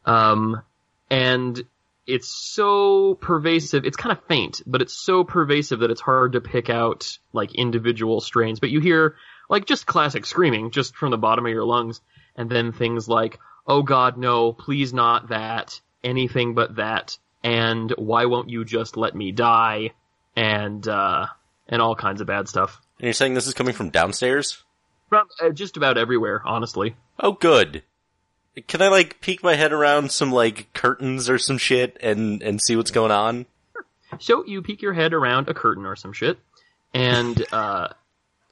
[0.04, 0.62] Um,
[1.10, 1.60] and
[2.06, 3.84] it's so pervasive.
[3.84, 7.54] It's kind of faint, but it's so pervasive that it's hard to pick out like
[7.56, 8.60] individual strains.
[8.60, 9.16] But you hear
[9.50, 12.00] like just classic screaming just from the bottom of your lungs,
[12.36, 14.52] and then things like, "Oh God, no!
[14.52, 15.80] Please not that!
[16.04, 19.92] Anything but that!" And why won't you just let me die?
[20.36, 21.26] And uh,
[21.68, 24.62] and all kinds of bad stuff And you're saying this is coming from downstairs?
[25.08, 26.42] from uh, just about everywhere.
[26.44, 26.94] Honestly.
[27.18, 27.82] Oh, good.
[28.66, 32.60] Can I like peek my head around some like curtains or some shit and and
[32.60, 33.46] see what's going on?
[34.20, 36.38] So you peek your head around a curtain or some shit,
[36.94, 37.88] and uh,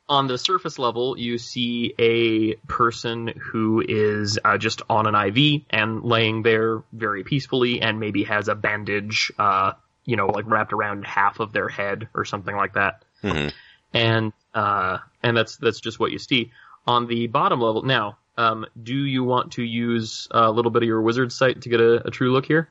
[0.09, 5.63] on the surface level, you see a person who is uh, just on an IV
[5.71, 9.73] and laying there very peacefully, and maybe has a bandage, uh,
[10.05, 13.05] you know, like wrapped around half of their head or something like that.
[13.23, 13.53] Mhm.
[13.93, 16.53] And uh, and that's that's just what you see
[16.87, 17.83] on the bottom level.
[17.83, 21.69] Now, um, do you want to use a little bit of your wizard sight to
[21.69, 22.69] get a, a true look here?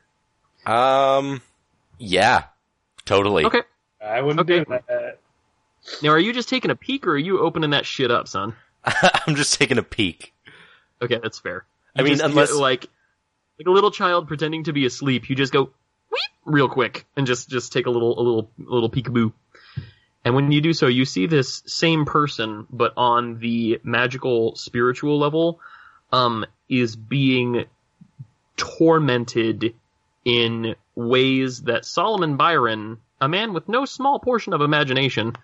[0.64, 1.42] Um,
[1.98, 2.44] yeah,
[3.04, 3.44] totally.
[3.44, 3.62] Okay.
[4.02, 4.64] I wouldn't Okay.
[4.64, 5.05] do that.
[6.02, 8.54] Now, are you just taking a peek, or are you opening that shit up, son?
[8.84, 10.32] I'm just taking a peek.
[11.02, 11.64] Okay, that's fair.
[11.94, 12.86] I mean, just unless- like
[13.58, 15.70] like a little child pretending to be asleep, you just go
[16.10, 16.20] Weep!
[16.44, 19.32] real quick and just just take a little a little a little peekaboo.
[20.24, 25.18] And when you do so, you see this same person, but on the magical spiritual
[25.18, 25.60] level,
[26.12, 27.64] um, is being
[28.56, 29.74] tormented
[30.24, 35.36] in ways that Solomon Byron, a man with no small portion of imagination,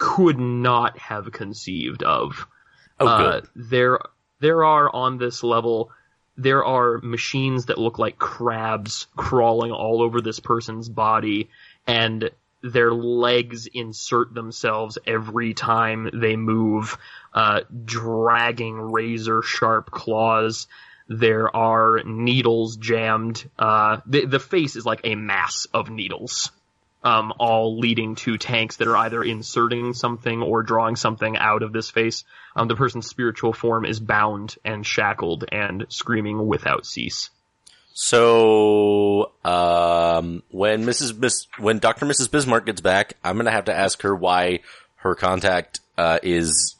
[0.00, 2.48] could not have conceived of.
[2.98, 4.00] Oh, Uh, there,
[4.40, 5.92] there are on this level,
[6.38, 11.50] there are machines that look like crabs crawling all over this person's body,
[11.86, 12.30] and
[12.62, 16.96] their legs insert themselves every time they move,
[17.34, 20.66] uh, dragging razor sharp claws.
[21.08, 23.48] There are needles jammed.
[23.58, 26.52] Uh, the, the face is like a mass of needles,
[27.02, 31.72] um, all leading to tanks that are either inserting something or drawing something out of
[31.72, 32.24] this face.
[32.54, 37.30] Um, the person's spiritual form is bound and shackled and screaming without cease.
[37.92, 41.18] So, um, when Mrs.
[41.18, 42.06] Bis- when Dr.
[42.06, 42.30] Mrs.
[42.30, 44.60] Bismarck gets back, I'm gonna have to ask her why
[44.96, 46.76] her contact, uh, is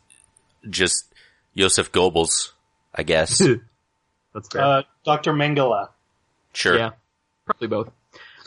[0.68, 1.06] just
[1.56, 2.52] Joseph Goebbels,
[2.94, 3.38] I guess.
[4.34, 4.62] That's fair.
[4.62, 5.32] Uh, Dr.
[5.32, 5.88] Mengele.
[6.52, 6.76] Sure.
[6.76, 6.90] Yeah,
[7.44, 7.90] probably both.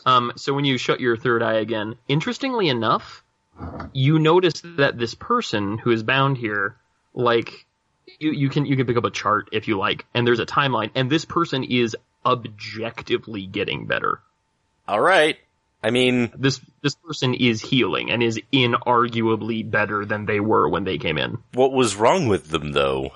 [0.06, 3.22] Um, so when you shut your third eye again, interestingly enough,
[3.92, 6.76] you notice that this person who is bound here,
[7.14, 7.66] like,
[8.18, 10.46] you, you can you can pick up a chart if you like, and there's a
[10.46, 14.20] timeline, and this person is objectively getting better.
[14.88, 15.38] Alright.
[15.82, 20.84] I mean, This this person is healing and is inarguably better than they were when
[20.84, 21.38] they came in.
[21.52, 23.12] what was wrong with them though?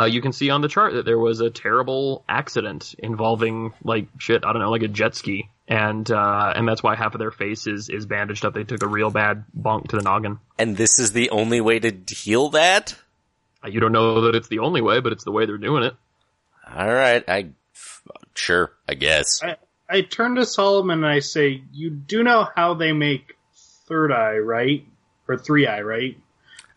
[0.00, 4.06] Uh, you can see on the chart that there was a terrible accident involving like
[4.18, 4.44] shit.
[4.46, 7.30] I don't know, like a jet ski, and uh, and that's why half of their
[7.30, 8.54] face is is bandaged up.
[8.54, 10.38] They took a real bad bonk to the noggin.
[10.58, 12.96] And this is the only way to heal that?
[13.62, 15.82] Uh, You don't know that it's the only way, but it's the way they're doing
[15.82, 15.94] it.
[16.66, 17.48] Alright, I,
[18.34, 19.42] sure, I guess.
[19.42, 19.56] I,
[19.88, 23.36] I turn to Solomon and I say, "You do know how they make
[23.86, 24.86] third eye, right?
[25.28, 26.16] Or three eye, right?"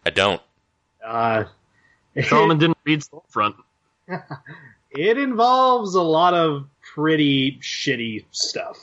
[0.05, 0.41] I don't.
[1.05, 1.45] Uh,
[2.27, 3.55] Solomon didn't read Storm Front.
[4.91, 8.77] it involves a lot of pretty shitty stuff.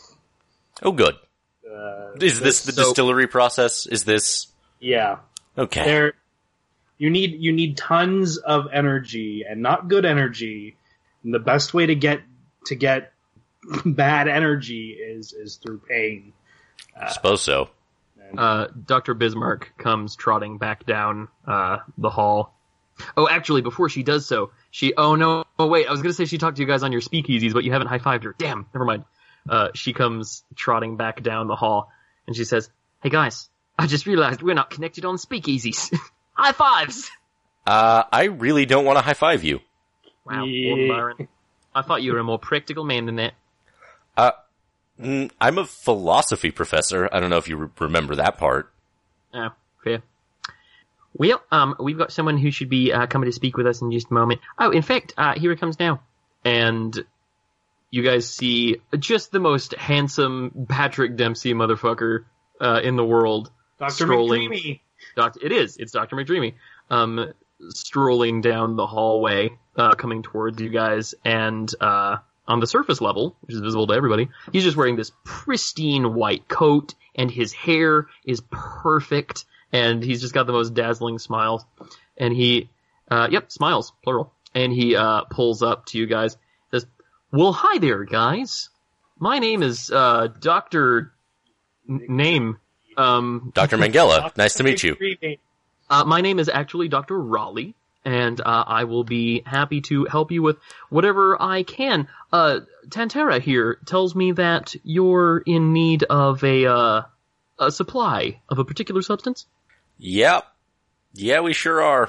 [0.83, 1.15] Oh good.
[1.71, 3.87] Uh, Is this the So- distillery process?
[3.87, 4.49] Is this,
[4.81, 5.19] yeah,
[5.57, 5.85] okay.
[5.85, 6.13] there.
[6.99, 10.77] You need you need tons of energy and not good energy.
[11.25, 12.21] And the best way to get
[12.67, 13.13] to get
[13.87, 16.33] bad energy is is through pain.
[17.01, 17.71] I suppose so.
[18.37, 19.15] Uh, Dr.
[19.15, 22.55] Bismarck comes trotting back down uh, the hall.
[23.17, 24.95] Oh, actually, before she does so, she.
[24.97, 25.45] Oh no!
[25.59, 27.65] Oh wait, I was gonna say she talked to you guys on your speakeasies, but
[27.65, 28.35] you haven't high fived her.
[28.39, 29.05] Damn, never mind.
[29.49, 31.91] Uh, she comes trotting back down the hall,
[32.27, 32.71] and she says,
[33.03, 35.95] "Hey guys, I just realized we're not connected on speakeasies.
[36.33, 37.11] high fives!"
[37.67, 39.61] Uh, I really don't want to high five you.
[40.25, 40.75] Wow, Yeah.
[40.75, 41.29] Lord Byron.
[41.75, 43.35] I thought you were a more practical man than that.
[45.01, 47.09] Mm, I'm a philosophy professor.
[47.11, 48.71] I don't know if you re- remember that part.
[49.33, 49.49] Oh,
[49.83, 50.03] fair.
[51.15, 53.91] Well, um, we've got someone who should be uh, coming to speak with us in
[53.91, 54.41] just a moment.
[54.59, 56.01] Oh, in fact, uh, here it comes now.
[56.45, 57.05] And
[57.91, 62.25] you guys see just the most handsome Patrick Dempsey motherfucker
[62.61, 63.51] uh, in the world.
[63.79, 64.51] Doctor Strolling.
[64.51, 64.81] McDreamy.
[65.17, 65.77] Doc- it is.
[65.77, 66.17] It's Dr.
[66.17, 66.55] McDreamy.
[66.91, 67.33] Um,
[67.69, 73.37] strolling down the hallway, uh, coming towards you guys, and uh, on the surface level,
[73.43, 78.07] which is visible to everybody, he's just wearing this pristine white coat, and his hair
[78.25, 81.65] is perfect, and he's just got the most dazzling smiles.
[82.17, 82.71] And he,
[83.11, 84.33] uh, yep, smiles, plural.
[84.55, 86.37] And he uh, pulls up to you guys,
[86.71, 86.87] says,
[87.31, 88.69] "Well, hi there, guys.
[89.19, 91.13] My name is uh, Doctor
[91.89, 92.59] N- Name."
[92.97, 93.79] Um, Dr.
[93.79, 94.97] Mengele, nice to meet you.
[95.89, 97.19] Uh, my name is actually Dr.
[97.19, 102.09] Raleigh, and uh, I will be happy to help you with whatever I can.
[102.33, 107.03] Uh, Tantera here tells me that you're in need of a uh,
[107.59, 109.47] a supply of a particular substance.
[110.01, 110.47] Yep.
[111.13, 112.09] Yeah, we sure are.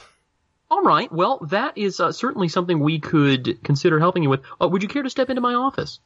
[0.69, 4.41] All right, well, that is uh, certainly something we could consider helping you with.
[4.61, 5.99] Uh, would you care to step into my office?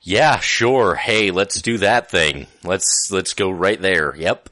[0.00, 0.94] Yeah, sure.
[0.94, 2.46] Hey, let's do that thing.
[2.62, 4.14] Let's, let's go right there.
[4.14, 4.48] Yep.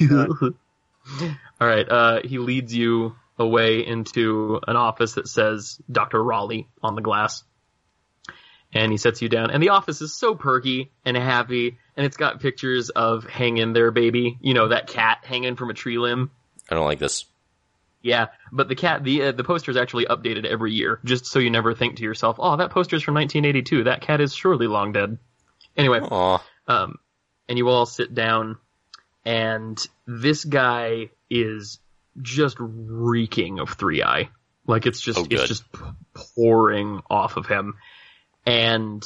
[0.00, 6.22] All right, uh, he leads you away into an office that says Dr.
[6.22, 7.44] Raleigh on the glass.
[8.72, 9.50] And he sets you down.
[9.50, 11.78] And the office is so perky and happy.
[11.96, 14.38] And it's got pictures of Hang In There Baby.
[14.40, 16.30] You know, that cat hanging from a tree limb.
[16.70, 17.24] I don't like this.
[18.04, 21.38] Yeah, but the cat, the uh, the poster is actually updated every year, just so
[21.38, 23.84] you never think to yourself, "Oh, that poster is from 1982.
[23.84, 25.16] That cat is surely long dead."
[25.74, 26.44] Anyway, Aw.
[26.68, 26.98] um,
[27.48, 28.58] and you all sit down,
[29.24, 31.78] and this guy is
[32.20, 34.28] just reeking of three eye.
[34.66, 35.64] Like it's just Oh, it's just
[36.36, 37.74] pouring off of him,
[38.44, 39.02] and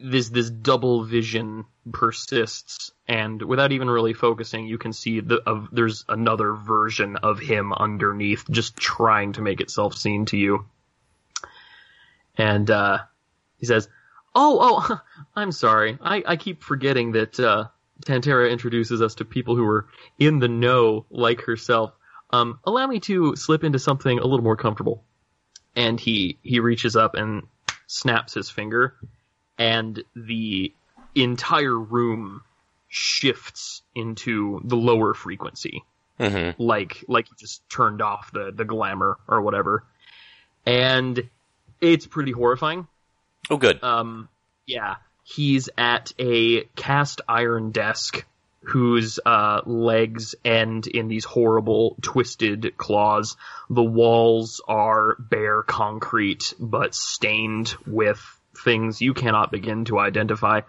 [0.00, 5.68] this this double vision persists, and without even really focusing, you can see the of
[5.72, 10.66] there's another version of him underneath, just trying to make itself seen to you.
[12.36, 12.98] And uh,
[13.58, 13.88] he says,
[14.34, 15.00] "Oh, oh,
[15.36, 15.98] I'm sorry.
[16.00, 17.68] I, I keep forgetting that uh,
[18.04, 19.86] Tantera introduces us to people who are
[20.18, 21.92] in the know like herself.
[22.30, 25.04] Um, allow me to slip into something a little more comfortable."
[25.76, 27.46] And he he reaches up and
[27.86, 28.96] snaps his finger,
[29.60, 30.72] and the
[31.14, 32.42] entire room
[32.88, 35.84] shifts into the lower frequency.
[36.18, 39.84] Hmm like like you just turned off the the glamour or whatever.
[40.66, 41.30] And
[41.80, 42.86] it's pretty horrifying.
[43.48, 43.82] Oh, good.
[43.82, 44.28] um
[44.66, 44.96] yeah.
[45.22, 48.26] He's at a cast iron desk
[48.64, 53.36] whose uh legs end in these horrible twisted claws.
[53.70, 58.20] The walls are bare concrete but stained with
[58.64, 60.60] things you cannot begin to identify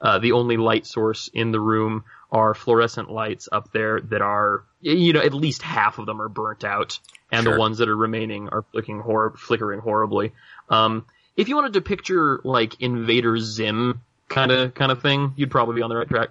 [0.00, 4.64] uh, the only light source in the room are fluorescent lights up there that are,
[4.80, 6.98] you know, at least half of them are burnt out,
[7.30, 7.52] and Sure.
[7.52, 10.32] the ones that are remaining are flicking hor- flickering horribly.
[10.68, 11.04] Um,
[11.36, 15.76] if you wanted to picture like Invader Zim kind of kind of thing, you'd probably
[15.76, 16.30] be on the right track.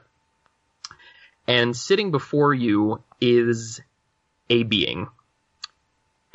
[1.47, 3.82] And sitting before you is
[4.49, 5.07] a being,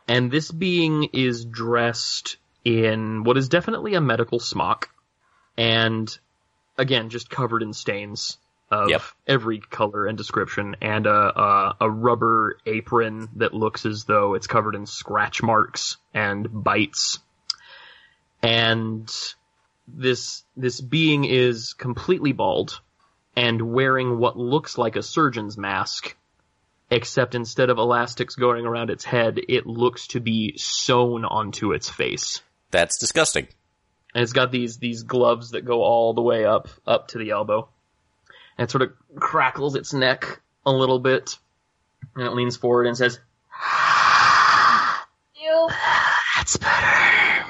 [0.06, 4.90] and this being is dressed in what is definitely a medical smock,
[5.56, 6.16] and
[6.78, 8.38] again, just covered in stains
[8.70, 9.02] of Yep.
[9.26, 14.46] every color and description, and a, a a rubber apron that looks as though it's
[14.46, 17.18] covered in scratch marks and bites.
[18.42, 19.10] And
[19.86, 22.80] this this being is completely bald
[23.36, 26.16] and wearing what looks like a surgeon's mask,
[26.90, 31.90] except instead of elastics going around its head, it looks to be sewn onto its
[31.90, 32.40] face
[32.74, 33.46] That's disgusting.
[34.14, 37.30] and it's got these these gloves that go all the way up up to the
[37.30, 37.68] elbow,
[38.58, 41.38] and it sort of crackles its neck a little bit,
[42.16, 43.20] and it leans forward and says,
[45.40, 45.68] You.
[46.36, 47.46] "That's better.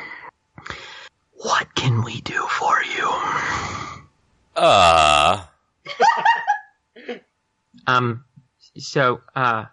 [1.37, 3.11] What can we do for you?"
[4.57, 5.45] Uh,
[7.87, 8.25] Um,
[8.79, 9.65] so uh,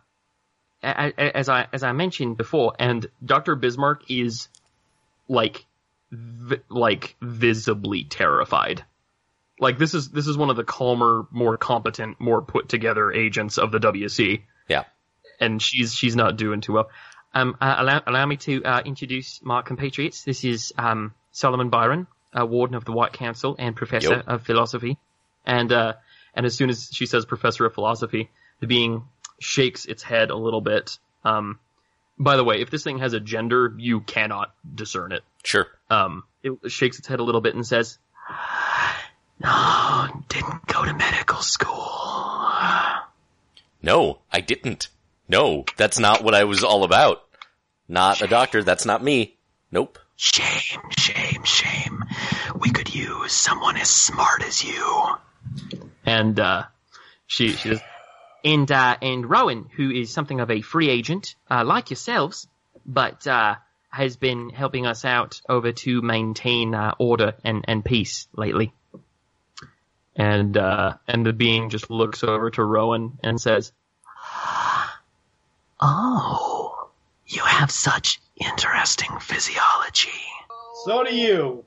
[0.83, 4.49] a- a- as I as I mentioned before, and Doctor Bismarck is
[5.31, 5.65] like
[6.11, 8.83] vi- like visibly terrified.
[9.59, 13.57] Like this is this is one of the calmer, more competent, more put together agents
[13.57, 14.83] of the WC, yeah.
[15.39, 16.89] and she's she's not doing too well.
[17.33, 20.23] Um, uh, allow allow me to uh, introduce my compatriots.
[20.23, 22.07] This is um Solomon Byron,
[22.37, 24.23] uh, warden of the White Council and professor Yo.
[24.27, 24.97] of philosophy,
[25.45, 25.93] and uh,
[26.33, 28.29] and as soon as she says professor of philosophy,
[28.59, 29.03] the being
[29.39, 30.97] shakes its head a little bit.
[31.23, 31.59] Um,
[32.21, 35.23] by the way, if this thing has a gender, you cannot discern it.
[35.43, 35.67] Sure.
[35.89, 37.97] Um, it shakes its head a little bit and says,
[39.39, 41.89] "No, didn't go to medical school."
[43.83, 44.89] No, I didn't.
[45.27, 47.23] No, that's not what I was all about.
[47.87, 48.63] Not a doctor.
[48.63, 49.35] That's not me.
[49.71, 49.97] Nope.
[50.15, 52.03] Shame, shame, shame.
[52.59, 55.15] We could use someone as smart as you.
[56.05, 56.65] And uh,
[57.25, 57.81] she she says,
[58.43, 62.47] and uh, and Rowan, who is something of a free agent, uh, like yourselves,
[62.85, 63.55] but uh,
[63.89, 68.73] has been helping us out over to maintain uh, order and, and peace lately.
[70.15, 73.71] And uh, and the being just looks over to Rowan and says,
[75.79, 76.89] "Oh,
[77.25, 80.09] you have such interesting physiology."
[80.85, 81.65] So do you,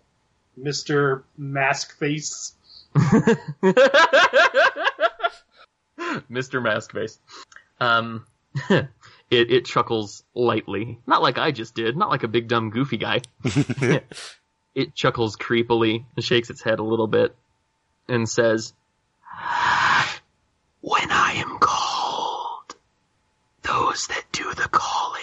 [0.56, 2.52] Mister Mask Face.
[6.30, 6.62] Mr.
[6.62, 7.18] Maskface.
[7.80, 8.26] Um,
[8.70, 8.88] it,
[9.30, 11.00] it chuckles lightly.
[11.06, 13.20] Not like I just did, not like a big dumb goofy guy.
[14.74, 17.34] it chuckles creepily and shakes its head a little bit
[18.08, 18.72] and says,
[20.80, 22.76] When I am called,
[23.62, 25.22] those that do the calling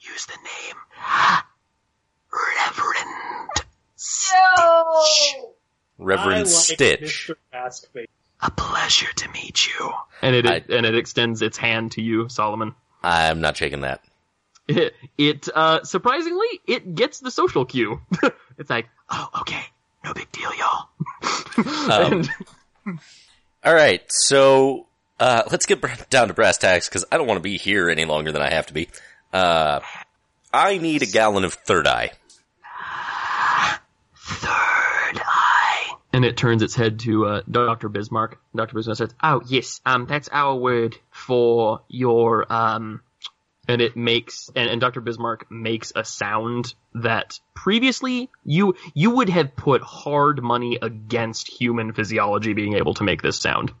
[0.00, 0.76] use the name
[2.32, 3.66] Reverend.
[4.32, 5.54] No.
[5.98, 7.30] Reverend I like Stitch.
[8.42, 8.48] Mr.
[8.48, 8.48] Mask Face.
[8.48, 9.92] A pleasure to meet you.
[10.22, 12.74] And it, I- and it extends its hand to you, Solomon.
[13.02, 14.00] I'm not shaking that.
[14.68, 18.00] it, it uh surprisingly it gets the social cue.
[18.58, 19.62] it's like, oh, okay,
[20.04, 20.88] no big deal, y'all.
[21.90, 22.24] Um,
[23.64, 24.86] All right, so
[25.20, 25.80] uh, let's get
[26.10, 28.50] down to brass tacks because I don't want to be here any longer than I
[28.50, 28.88] have to be.
[29.32, 29.80] Uh,
[30.52, 32.12] I need a gallon of third eye.
[34.16, 35.94] Third eye.
[36.12, 38.38] And it turns its head to uh, Doctor Bismarck.
[38.54, 43.00] Doctor Bismarck says, "Oh yes, um, that's our word for your um."
[43.68, 49.28] And it makes and, and Doctor Bismarck makes a sound that previously you you would
[49.28, 53.72] have put hard money against human physiology being able to make this sound.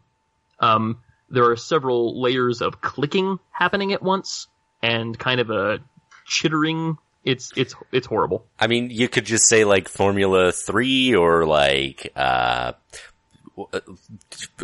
[0.60, 4.46] Um, there are several layers of clicking happening at once,
[4.82, 5.80] and kind of a
[6.26, 6.96] chittering.
[7.24, 8.46] It's it's it's horrible.
[8.58, 12.72] I mean, you could just say like Formula Three or like uh,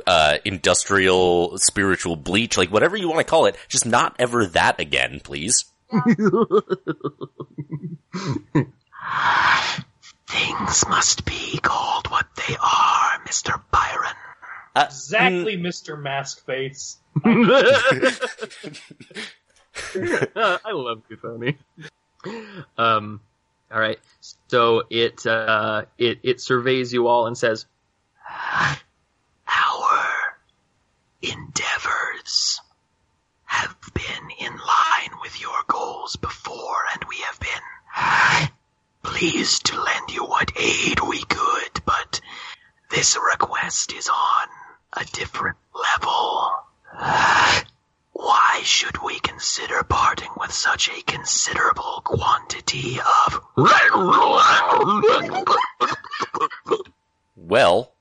[0.07, 3.57] uh, industrial spiritual bleach, like whatever you want to call it.
[3.69, 5.67] Just not ever that again, please.
[10.27, 13.63] Things must be called what they are, Mr.
[13.71, 14.15] Byron.
[14.77, 15.99] Uh, Exactly, Mr.
[16.01, 16.99] Mask Face.
[17.25, 17.31] I
[20.73, 21.57] love Kuthoni.
[22.77, 23.21] Um,
[23.73, 23.99] all right.
[24.49, 27.67] So it uh, it it surveys you all and says,
[28.29, 28.89] "Our
[31.23, 32.61] endeavors
[33.45, 38.49] have been in line with your goals before, and we have been
[39.03, 41.81] pleased to lend you what aid we could.
[41.85, 42.21] But
[42.91, 44.49] this request is on
[44.95, 46.53] a different level."
[48.19, 53.41] Why should we consider parting with such a considerable quantity of.
[57.37, 57.93] Well,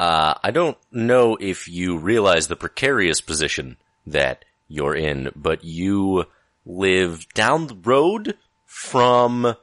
[0.00, 6.24] uh, I don't know if you realize the precarious position that you're in, but you
[6.66, 8.36] live down the road
[8.66, 9.54] from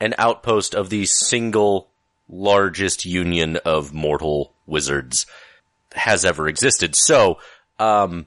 [0.00, 1.88] an outpost of the single
[2.28, 5.26] largest union of mortal wizards
[5.94, 6.94] has ever existed.
[6.94, 7.38] So,
[7.78, 8.26] um,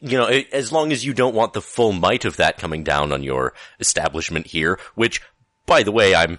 [0.00, 3.12] you know, as long as you don't want the full might of that coming down
[3.12, 5.22] on your establishment here, which,
[5.66, 6.38] by the way, I'm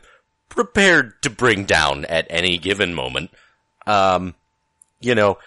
[0.49, 3.31] prepared to bring down at any given moment,
[3.85, 4.35] um,
[4.99, 5.37] you know,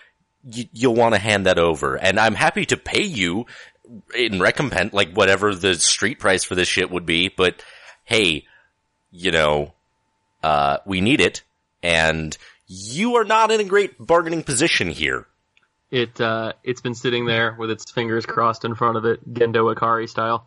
[0.44, 1.96] y- you'll want to hand that over.
[1.96, 3.46] And I'm happy to pay you
[4.14, 7.62] in recompense, like whatever the street price for this shit would be, but
[8.04, 8.46] hey,
[9.10, 9.72] you know,
[10.42, 11.42] uh, we need it,
[11.82, 12.36] and
[12.66, 15.26] you are not in a great bargaining position here.
[15.90, 19.74] It uh, it's been sitting there with its fingers crossed in front of it, Gendo
[19.74, 20.46] Ikari style,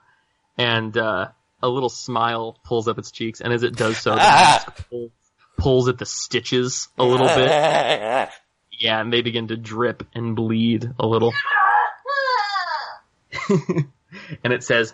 [0.58, 1.30] and uh,
[1.62, 5.12] a little smile pulls up its cheeks, and as it does so, the mask pulls,
[5.58, 8.30] pulls at the stitches a little bit.
[8.80, 11.32] Yeah, and they begin to drip and bleed a little.
[14.44, 14.94] and it says,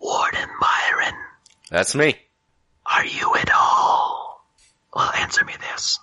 [0.00, 1.14] Warden Byron,
[1.68, 2.16] That's me.
[2.86, 4.46] are you at all?
[4.94, 5.98] Well, answer me this.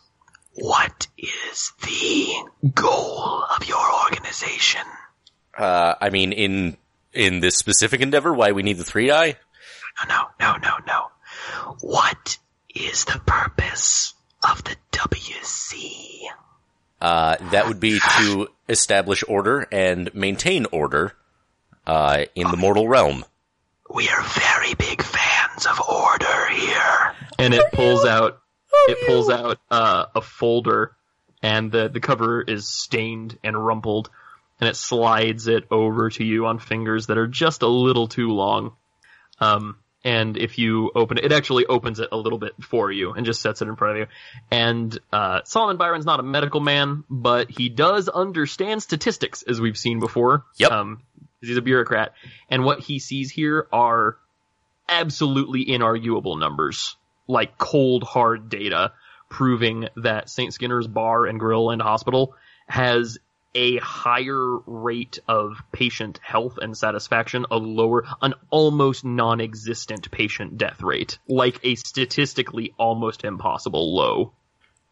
[0.58, 2.34] What is the
[2.74, 4.82] goal of your organization?
[5.56, 6.78] Uh, I mean, in,
[7.14, 9.36] in this specific endeavor, why we need the three eye?
[10.10, 11.12] No, no, no, no, no.
[11.82, 12.40] What
[12.74, 16.24] is the purpose of the WC?
[17.00, 21.16] Uh, that would be to establish order and maintain order,
[21.86, 23.24] uh, in the mortal realm.
[23.94, 27.14] We are very big fans of order here.
[27.38, 28.42] And it pulls out
[28.88, 30.96] it pulls out uh, a folder
[31.44, 34.10] and the the cover is stained and rumpled
[34.60, 38.30] and it slides it over to you on fingers that are just a little too
[38.30, 38.74] long.
[39.40, 43.12] Um and if you open it, it actually opens it a little bit for you
[43.12, 44.08] and just sets it in front of you.
[44.50, 49.76] And uh, Solomon Byron's not a medical man, but he does understand statistics, as we've
[49.78, 50.46] seen before.
[50.58, 50.72] Yep.
[50.72, 50.96] Um,
[51.42, 52.14] 'cause he's a bureaucrat,
[52.50, 54.18] and what he sees here are
[54.88, 56.96] absolutely inarguable numbers,
[57.28, 58.92] like cold hard data
[59.30, 60.54] proving that St.
[60.54, 62.34] Skinner's Bar and Grill and Hospital
[62.68, 63.18] has
[63.56, 70.82] a higher rate of patient health and satisfaction, a lower, an almost non-existent patient death
[70.84, 74.32] rate, like a statistically almost impossible low.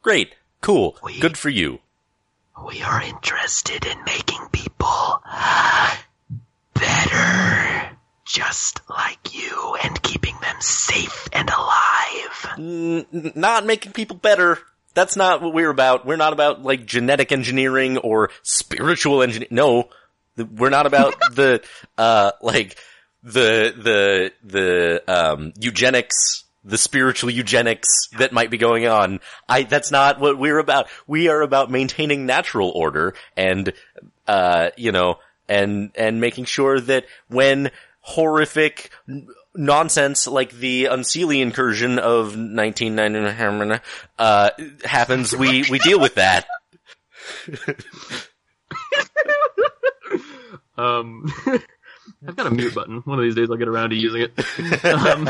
[0.02, 0.34] Great.
[0.62, 0.98] Cool.
[1.04, 1.80] We- Good for you.
[2.68, 5.22] We are interested in making people
[6.74, 7.75] better,
[8.26, 12.56] just like you, and keeping them safe and alive.
[12.58, 14.60] N- not making people better.
[14.94, 16.06] That's not what we're about.
[16.06, 19.54] We're not about like genetic engineering or spiritual engineering.
[19.54, 19.90] No,
[20.38, 21.64] we're not about the
[21.98, 22.78] uh like
[23.24, 29.20] the the the um eugenics, the spiritual eugenics that might be going on.
[29.48, 30.88] I that's not what we're about.
[31.06, 33.72] We are about maintaining natural order and
[34.28, 37.72] uh you know and and making sure that when
[38.08, 43.80] horrific n- nonsense like the Unseelie incursion of 1999
[44.20, 44.50] uh
[44.84, 46.46] happens we we deal with that
[50.78, 51.32] Um,
[52.28, 53.02] I've got a mute button.
[53.06, 54.84] One of these days I'll get around to using it.
[54.84, 55.30] Um,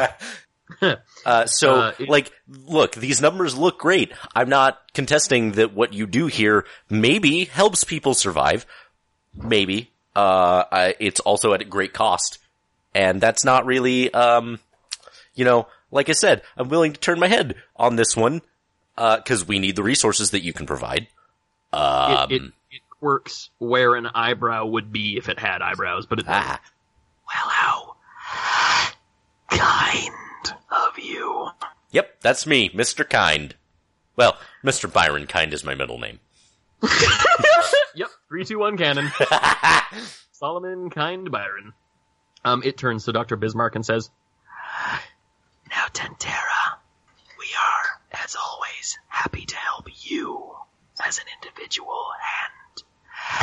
[1.26, 4.11] Uh, so, Uh, it- like, look, these numbers look great.
[4.36, 8.65] I'm not contesting that what you do here maybe helps people survive.
[9.36, 9.91] Maybe.
[10.15, 12.39] Uh, I, it's also at a great cost.
[12.95, 14.57] And that's not really, um,
[15.35, 18.41] you know, like I said, I'm willing to turn my head on this one,
[18.97, 21.07] uh, cause we need the resources that you can provide.
[21.73, 22.41] Um, it, it,
[22.71, 26.41] it quirks where an eyebrow would be if it had eyebrows, but it doesn't.
[26.41, 26.61] ah,
[27.27, 28.89] Well, how
[29.49, 30.13] kind
[30.71, 31.49] of you.
[31.91, 33.07] yep, that's me, Mr.
[33.07, 33.55] Kind.
[34.15, 34.91] Well, Mr.
[34.91, 36.19] Byron Kind is my middle name.
[37.97, 39.09] Yep, three, two, one, cannon.
[40.33, 41.71] Solomon Kind Byron.
[42.45, 43.35] Um, it turns to Dr.
[43.37, 44.11] Bismarck and says,
[45.69, 46.77] Now, Tentera,
[47.39, 50.51] we are, as always, happy to help you
[51.03, 52.05] as an individual,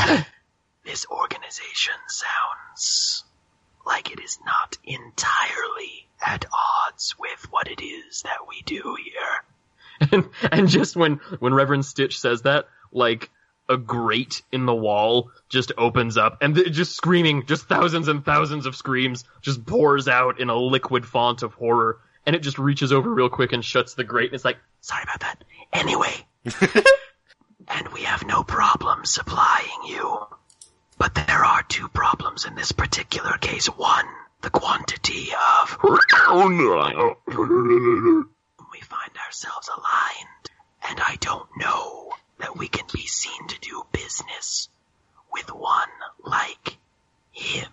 [0.07, 0.25] and
[0.85, 3.25] this organization sounds
[3.85, 9.45] like it is not entirely at odds with what it is that we do here.
[10.11, 13.31] And, and just when, when Reverend Stitch says that, like,
[13.73, 18.25] a grate in the wall just opens up and th- just screaming, just thousands and
[18.25, 21.99] thousands of screams just pours out in a liquid font of horror.
[22.25, 25.03] And it just reaches over real quick and shuts the grate and it's like, sorry
[25.03, 25.43] about that.
[25.73, 26.15] Anyway.
[27.69, 30.27] and we have no problem supplying you.
[30.99, 33.67] But there are two problems in this particular case.
[33.67, 34.07] One,
[34.43, 35.79] the quantity of.
[38.73, 40.51] we find ourselves aligned,
[40.89, 42.02] and I don't know
[42.53, 44.69] that we can be seen to do business
[45.33, 45.89] with one
[46.25, 46.79] like
[47.33, 47.71] him.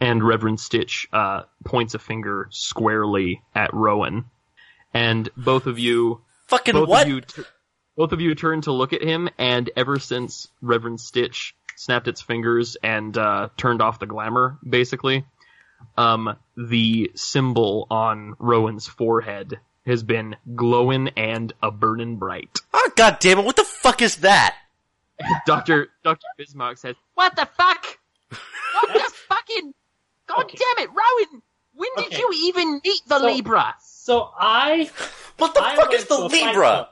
[0.00, 4.24] And Reverend Stitch uh, points a finger squarely at Rowan,
[4.92, 7.02] and both of you, Fucking both what?
[7.02, 7.42] of you, t-
[7.96, 12.20] both of you turn to look at him, and ever since Reverend Stitch snapped its
[12.20, 15.24] fingers and uh, turned off the glamour, basically,
[15.96, 22.58] um, the symbol on Rowan's forehead has been glowing and a burning bright.
[22.72, 23.44] Ah, oh god damn it!
[23.44, 24.56] What the fuck is that?
[25.46, 27.98] Doctor Doctor Bismarck says, "What the fuck?
[28.30, 29.74] What the fucking?
[30.26, 30.58] God Okay.
[30.58, 31.42] damn it, Rowan!
[31.74, 32.18] When did Okay.
[32.18, 34.90] you even meet the So- Libra?" So I
[35.38, 36.88] What the I fuck is the to a fight Libra?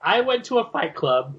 [0.00, 1.38] I went to a fight club.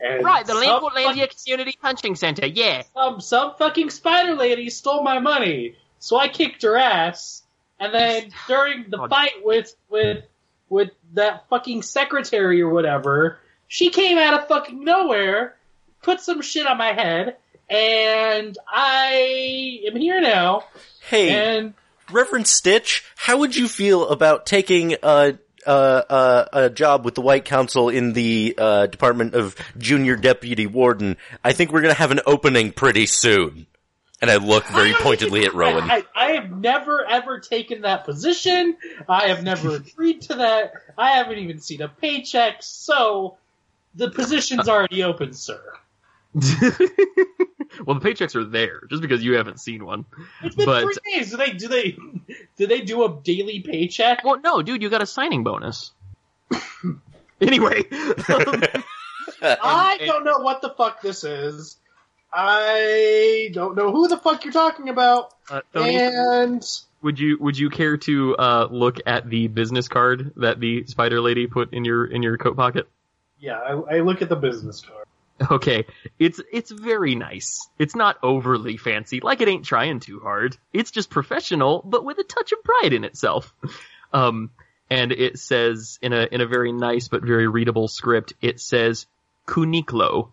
[0.00, 2.46] And Right, the some Lakewoodlandia Community Punching Center.
[2.46, 2.82] Yeah.
[2.94, 7.42] some some fucking spider lady stole my money, so I kicked her ass.
[7.80, 10.24] And then during the fight with with
[10.68, 15.56] with that fucking secretary or whatever, she came out of fucking nowhere,
[16.02, 17.36] put some shit on my head,
[17.68, 20.64] and I am here now.
[21.08, 21.74] Hey, And
[22.12, 27.20] Reverend Stitch, how would you feel about taking a a, a, a job with the
[27.20, 31.16] White Council in the uh, Department of Junior Deputy Warden?
[31.42, 33.66] I think we're gonna have an opening pretty soon.
[34.20, 35.90] And I look very pointedly at Rowan.
[35.90, 38.76] I, I have never ever taken that position.
[39.08, 40.72] I have never agreed to that.
[40.98, 43.38] I haven't even seen a paycheck, so
[43.94, 45.60] the position's already open, sir.
[46.34, 46.42] well,
[47.98, 50.04] the paychecks are there just because you haven't seen one.
[50.42, 51.30] It's been But- three days.
[51.30, 51.98] Do they do they
[52.56, 54.22] do they do a daily paycheck?
[54.24, 55.92] Well, no, dude, you got a signing bonus.
[57.40, 58.64] anyway, um,
[59.42, 61.76] I don't know what the fuck this is.
[62.32, 65.34] I don't know who the fuck you're talking about.
[65.50, 66.64] uh, Tony, And
[67.02, 71.20] would you would you care to uh, look at the business card that the spider
[71.20, 72.88] lady put in your in your coat pocket?
[73.38, 75.06] yeah, I, I look at the business card.
[75.50, 75.86] Okay,
[76.18, 77.66] it's it's very nice.
[77.78, 80.56] It's not overly fancy, like it ain't trying too hard.
[80.74, 83.52] It's just professional, but with a touch of pride in itself.
[84.12, 84.50] Um,
[84.90, 89.06] and it says in a in a very nice but very readable script, it says
[89.46, 90.32] Kuniklo,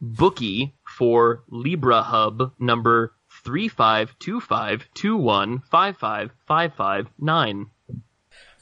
[0.00, 3.12] bookie for Libra Hub number
[3.44, 7.66] three five two five two one five five five five nine.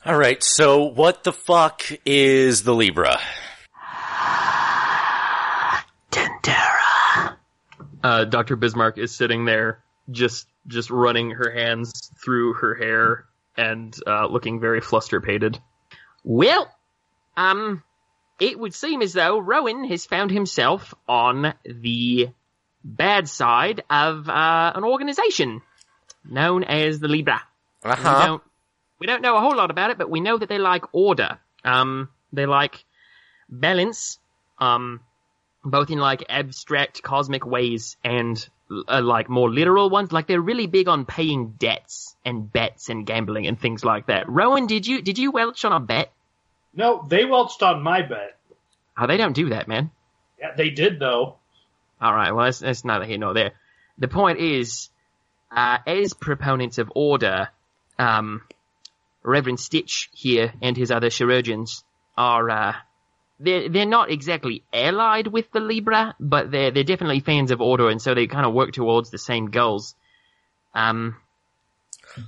[0.07, 3.19] Alright, so what the fuck is the Libra?
[6.11, 7.37] Tentera.
[8.03, 8.57] Uh, Dr.
[8.57, 13.25] Bismarck is sitting there, just just running her hands through her hair
[13.57, 15.59] and uh, looking very fluster-pated.
[16.23, 16.71] Well,
[17.37, 17.83] um,
[18.41, 22.29] it would seem as though Rowan has found himself on the
[22.85, 25.63] bad side of uh, an organization
[26.25, 27.43] known as the Libra.
[27.85, 28.43] Uh We don't
[29.01, 31.39] we don't know a whole lot about it, but we know that they like order.
[31.65, 32.85] Um, they like
[33.49, 34.19] balance.
[34.59, 35.01] Um,
[35.65, 40.13] both in like abstract cosmic ways and uh, like more literal ones.
[40.13, 44.29] Like they're really big on paying debts and bets and gambling and things like that.
[44.29, 46.13] Rowan, did you did you welch on a bet?
[46.75, 48.39] No, they welched on my bet.
[48.97, 49.91] Oh, they don't do that, man.
[50.39, 51.37] Yeah, they did though.
[52.01, 53.53] All right, well, that's, that's neither here nor there.
[53.99, 54.91] The point is,
[55.51, 57.49] uh, as proponents of order,
[57.99, 58.43] um,
[59.25, 61.83] Reverend Stitch here and his other chirurgeons
[62.17, 62.73] are, uh,
[63.41, 67.89] they're, they're not exactly allied with the Libra, but they're, they're definitely fans of order,
[67.89, 69.97] and so they kind of work towards the same goals.
[70.75, 71.17] Um,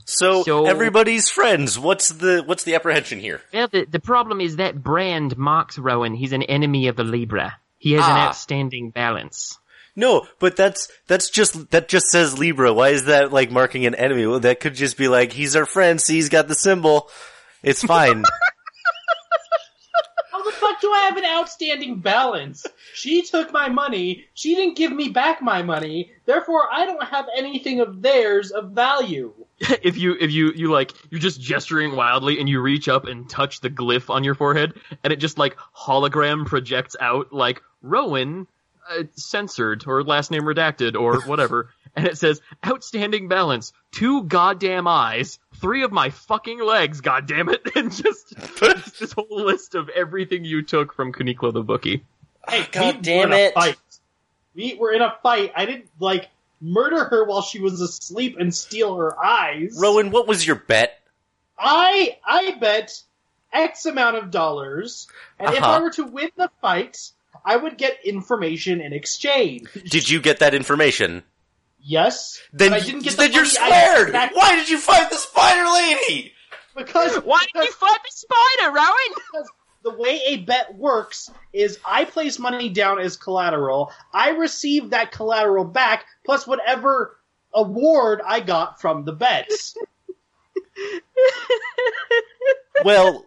[0.04, 1.78] So, So- everybody's friends.
[1.78, 3.40] What's the what's the apprehension here?
[3.52, 6.14] well, the, the problem is that Brand marks Rowan.
[6.14, 7.56] He's an enemy of the Libra.
[7.78, 8.28] He has an Ah.
[8.28, 9.58] outstanding balance.
[9.96, 12.72] No, but that's that's just that just says Libra.
[12.72, 14.26] Why is that like marking an enemy?
[14.26, 16.00] Well, that could just be like he's our friend.
[16.00, 17.10] See, he's got the symbol.
[17.62, 18.24] It's fine.
[20.50, 22.66] The fuck do I have an outstanding balance?
[22.92, 24.24] She took my money.
[24.34, 26.10] She didn't give me back my money.
[26.26, 29.32] Therefore, I don't have anything of theirs of value.
[29.60, 33.30] if you if you you like you're just gesturing wildly and you reach up and
[33.30, 34.72] touch the glyph on your forehead
[35.04, 38.48] and it just like hologram projects out like Rowan
[38.90, 44.86] uh, censored or last name redacted or whatever and it says outstanding balance, two goddamn
[44.86, 48.34] eyes, three of my fucking legs, goddamn it, and just
[48.98, 52.04] this whole list of everything you took from Kunikla the bookie.
[52.48, 53.54] Hey, God we were in a it.
[53.54, 53.76] Fight.
[54.54, 55.52] We were in a fight.
[55.54, 56.28] I didn't like
[56.60, 59.76] murder her while she was asleep and steal her eyes.
[59.78, 60.98] Rowan, what was your bet?
[61.58, 63.02] I I bet
[63.52, 65.72] X amount of dollars, and if Uh-huh.
[65.72, 67.10] I were to win the fight,
[67.44, 69.68] I would get information in exchange.
[69.88, 71.22] Did you get that information?
[71.82, 74.12] Yes, Then, but I didn't get then the you're money I squared!
[74.12, 76.32] back- Why did you fight the spider lady?
[76.76, 79.14] because Why did you fight the spider, Rowan?
[79.14, 79.50] Because
[79.82, 83.90] the way a bet works is I place money down as collateral.
[84.12, 87.16] I receive that collateral back plus whatever
[87.54, 89.74] award I got from the bets.
[92.84, 93.26] Well,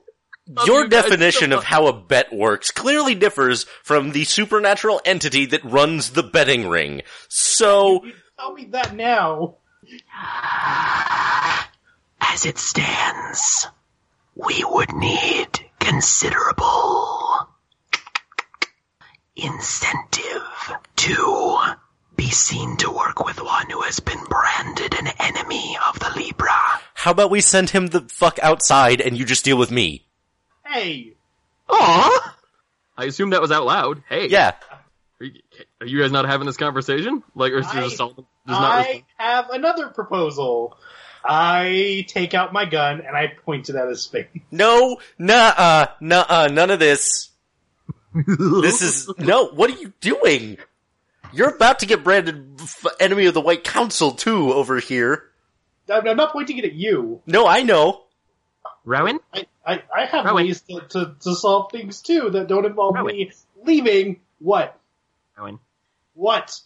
[0.66, 5.46] your you definition so of how a bet works clearly differs from the supernatural entity
[5.48, 7.02] that runs the betting ring.
[7.30, 9.58] So, You tell me that now.
[12.22, 13.68] As it stands,
[14.36, 15.48] we would need
[15.80, 17.50] considerable
[19.36, 21.58] incentive to
[22.16, 26.52] be seen to work with one who has been branded an enemy of the Libra.
[26.96, 30.06] how about we send him the fuck outside and you just deal with me?
[30.74, 31.14] Hey,
[31.70, 32.36] Aw!
[32.98, 34.02] I assume that was out loud.
[34.10, 34.28] Hey.
[34.28, 34.54] Yeah.
[35.20, 35.42] Are you,
[35.80, 37.22] are you guys not having this conversation?
[37.36, 38.86] Like, or is I- just Solomon does not?
[38.86, 40.76] I have another proposal.
[41.24, 44.26] I take out my gun and I point it at his face.
[44.52, 47.30] No, nah, uh, nah, uh, none of this.
[48.16, 50.58] This is, no, what are you doing?
[51.32, 55.24] You're about to get branded f- enemy of the White Council too over here.
[55.90, 57.22] I'm I'm not pointing it at you.
[57.26, 58.03] No, I know.
[58.86, 59.20] Rowan?
[59.34, 60.46] I, I, I have Rowan.
[60.46, 63.16] ways to, to, to solve things too that don't involve Rowan.
[63.16, 63.32] me
[63.64, 64.20] leaving.
[64.40, 64.78] What?
[65.38, 65.60] Rowan.
[66.14, 66.60] What?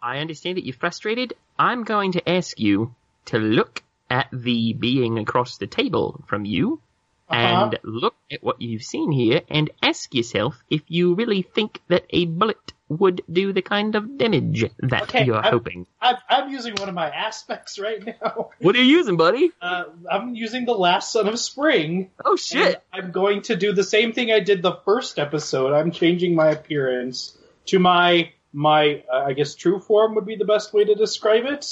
[0.00, 1.34] I understand that you're frustrated.
[1.58, 2.94] I'm going to ask you
[3.26, 6.80] to look at the being across the table from you
[7.28, 7.70] Uh-huh.
[7.70, 12.04] and look at what you've seen here and ask yourself if you really think that
[12.10, 15.86] a bullet would do the kind of damage that Okay, you're I'm- hoping.
[16.00, 18.50] I'm, I'm using one of my aspects right now.
[18.60, 19.50] What are you using, buddy?
[19.60, 22.10] Uh, I'm using the last son of spring.
[22.24, 22.82] Oh shit!
[22.92, 25.72] I'm going to do the same thing I did the first episode.
[25.72, 30.44] I'm changing my appearance to my my uh, I guess true form would be the
[30.44, 31.66] best way to describe it.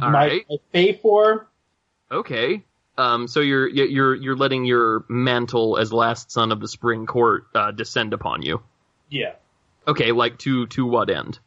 [0.00, 0.46] All my, right.
[0.48, 1.46] my fey form.
[2.10, 2.64] Okay.
[2.98, 7.44] Um, so you're you're you're letting your mantle as last son of the spring court
[7.54, 8.62] uh, descend upon you.
[9.08, 9.34] Yeah.
[9.86, 11.38] Okay, like to to what end?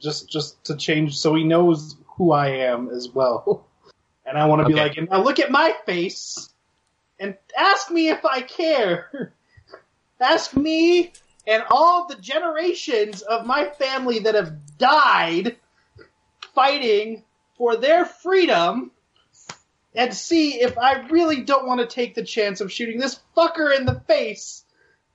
[0.00, 3.66] Just just to change so he knows who I am as well.
[4.24, 6.48] And I want to be like, and now look at my face
[7.18, 9.34] and ask me if I care.
[10.20, 11.12] ask me
[11.46, 15.56] and all the generations of my family that have died
[16.54, 17.24] fighting
[17.56, 18.92] for their freedom
[19.94, 23.76] and see if I really don't want to take the chance of shooting this fucker
[23.76, 24.64] in the face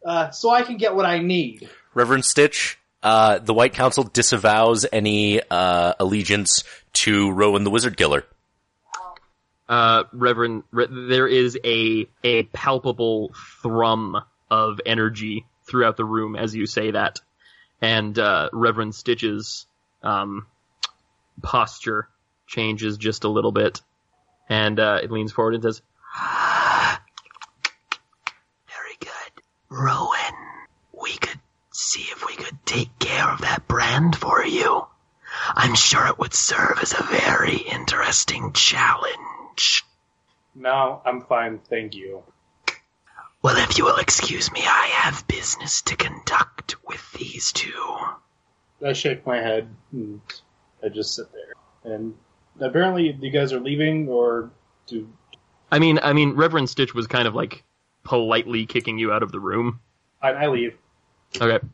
[0.06, 1.70] uh, so I can get what I need.
[1.98, 8.24] Reverend Stitch, uh, the White Council disavows any, uh, allegiance to Rowan the Wizard Killer.
[9.68, 13.34] Uh, Reverend, re- there is a a palpable
[13.64, 14.16] thrum
[14.52, 17.20] of energy throughout the room as you say that,
[17.82, 19.66] and uh, Reverend Stitch's
[20.04, 20.46] um,
[21.42, 22.10] posture
[22.46, 23.82] changes just a little bit,
[24.48, 25.82] and uh, it leans forward and says,
[28.68, 29.44] Very good.
[29.70, 30.36] Rowan,
[30.94, 31.40] we could
[31.78, 34.86] see if we could take care of that brand for you.
[35.54, 39.84] I'm sure it would serve as a very interesting challenge.
[40.56, 42.24] No, I'm fine, thank you.
[43.44, 47.98] Well, if you will excuse me, I have business to conduct with these two.
[48.84, 50.22] I shake my head and
[50.84, 51.94] I just sit there.
[51.94, 52.16] And
[52.60, 54.50] apparently, you guys are leaving, or
[54.88, 55.08] do
[55.72, 57.64] "I mean, I mean, Reverend Stitch was kind of like
[58.04, 59.80] politely kicking you out of the room."
[60.22, 60.76] I, I leave?
[61.40, 61.66] Okay,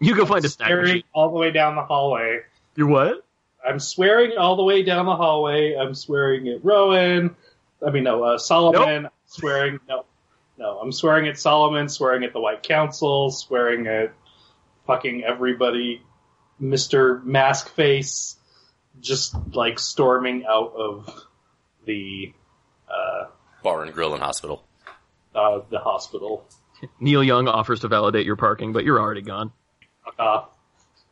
[0.00, 1.02] you go find a snack Swearing machine.
[1.12, 2.40] all the way down the hallway.
[2.76, 3.24] You what?
[3.66, 5.74] I'm swearing all the way down the hallway.
[5.74, 7.34] I'm swearing at Rowan.
[7.84, 9.08] I mean, no, uh, Solomon.
[9.26, 10.04] Swearing, no,
[10.56, 10.78] no.
[10.78, 11.88] I'm swearing at Solomon.
[11.88, 13.30] Swearing at the White Council.
[13.30, 14.12] Swearing at
[14.86, 16.02] fucking everybody.
[16.60, 18.36] Mister Mask Face.
[19.00, 21.26] Just like storming out of
[21.84, 22.32] the
[22.88, 23.24] uh,
[23.62, 24.64] Bar and Grill and Hospital.
[25.34, 26.46] uh, the hospital.
[27.00, 29.52] Neil Young offers to validate your parking, but you're already gone.
[30.18, 30.42] Uh,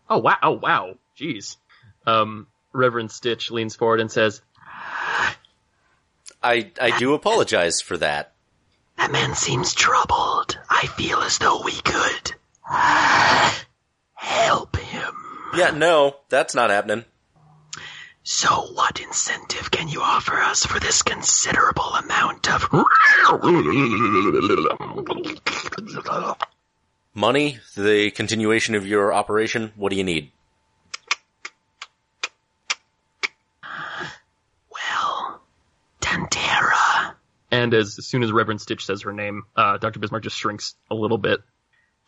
[0.09, 0.37] Oh wow!
[0.43, 0.95] Oh wow!
[1.19, 1.57] Jeez.
[2.07, 4.43] Um, Reverend Stitch leans forward and says,
[6.43, 8.33] I, I do apologize for that.
[8.99, 10.59] That man seems troubled.
[10.69, 12.35] I feel as though we could
[14.15, 15.15] help him.
[15.57, 17.05] Yeah, no, that's not happening.
[18.23, 22.69] So, what incentive can you offer us for this considerable amount of.
[27.15, 30.33] Money, the continuation of your operation, what do you need?
[34.71, 35.41] Well,
[36.01, 37.15] Tantera
[37.51, 40.01] And as, as soon as Reverend Stitch says her name, uh, Dr.
[40.01, 41.41] Bismarck just shrinks a little bit.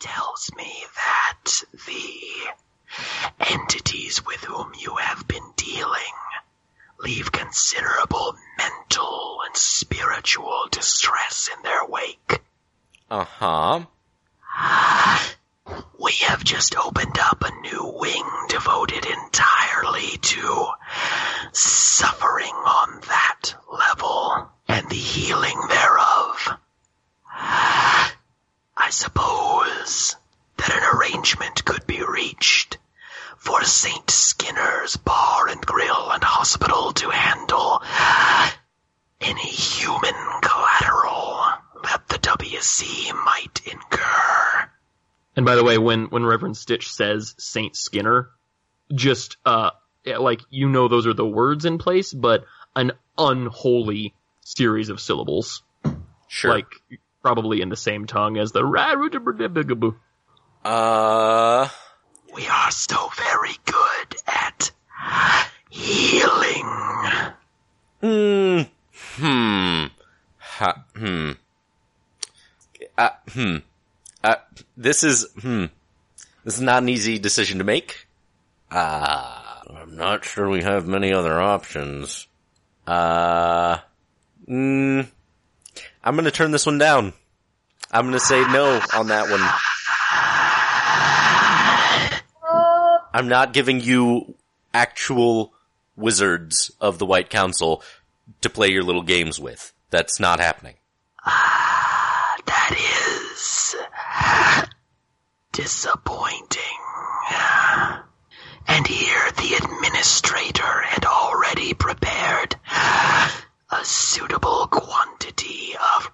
[0.01, 6.01] tells me that the entities with whom you have been dealing
[7.01, 12.41] leave considerable mental and spiritual distress in their wake.
[13.11, 13.85] Uh-huh.
[15.99, 20.67] We have just opened up a new wing devoted entirely to
[21.53, 26.59] suffering on that level and the healing thereof.
[27.33, 30.17] I suppose
[30.59, 32.79] that an arrangement could be reached
[33.37, 34.11] for St.
[34.11, 37.83] Skinner's Bar and Grill and Hospital to handle
[39.21, 41.36] any human collateral
[41.87, 44.71] that the WC might incur.
[45.37, 48.31] And by the way, when, when Reverend Stitch says Saint Skinner,
[48.95, 49.71] just, uh,
[50.05, 55.63] like, you know those are the words in place, but an unholy series of syllables.
[56.29, 56.51] Sure.
[56.53, 56.67] Like,
[57.23, 59.97] probably in the same tongue as the ra-ru-da-bra-da-bra-boo.
[60.65, 61.69] uh,
[62.35, 64.71] We are so very good at
[65.71, 66.67] healing.
[68.01, 68.61] hmm,
[69.17, 69.85] hmm,
[70.39, 71.33] ha, hmm,
[72.99, 73.57] uh, hmm,
[74.25, 74.37] uh,
[74.77, 75.67] this is, hmm,
[76.45, 78.07] this is not an easy decision to make.
[78.71, 82.27] Uh, I'm not sure we have many other options.
[82.87, 83.79] Uh,
[84.49, 85.09] mm,
[86.05, 87.13] I'm gonna turn this one down.
[87.91, 89.43] I'm gonna say no on that one.
[93.13, 94.35] I'm not giving you
[94.75, 95.55] actual
[95.97, 97.83] wizards of the White Council
[98.43, 99.73] to play your little games with.
[99.91, 100.75] That's not happening.
[102.47, 103.77] That is
[105.53, 106.63] disappointing.
[108.69, 112.57] And here the administrator had already prepared
[113.71, 116.11] a suitable quantity of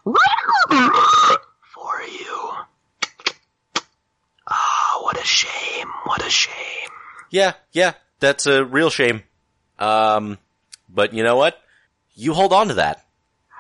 [1.75, 2.51] for you.
[4.49, 6.53] Ah, what a shame, what a shame.
[7.31, 9.23] Yeah, yeah, that's a real shame.
[9.79, 10.39] Um,
[10.89, 11.59] but you know what?
[12.15, 13.05] You hold on to that.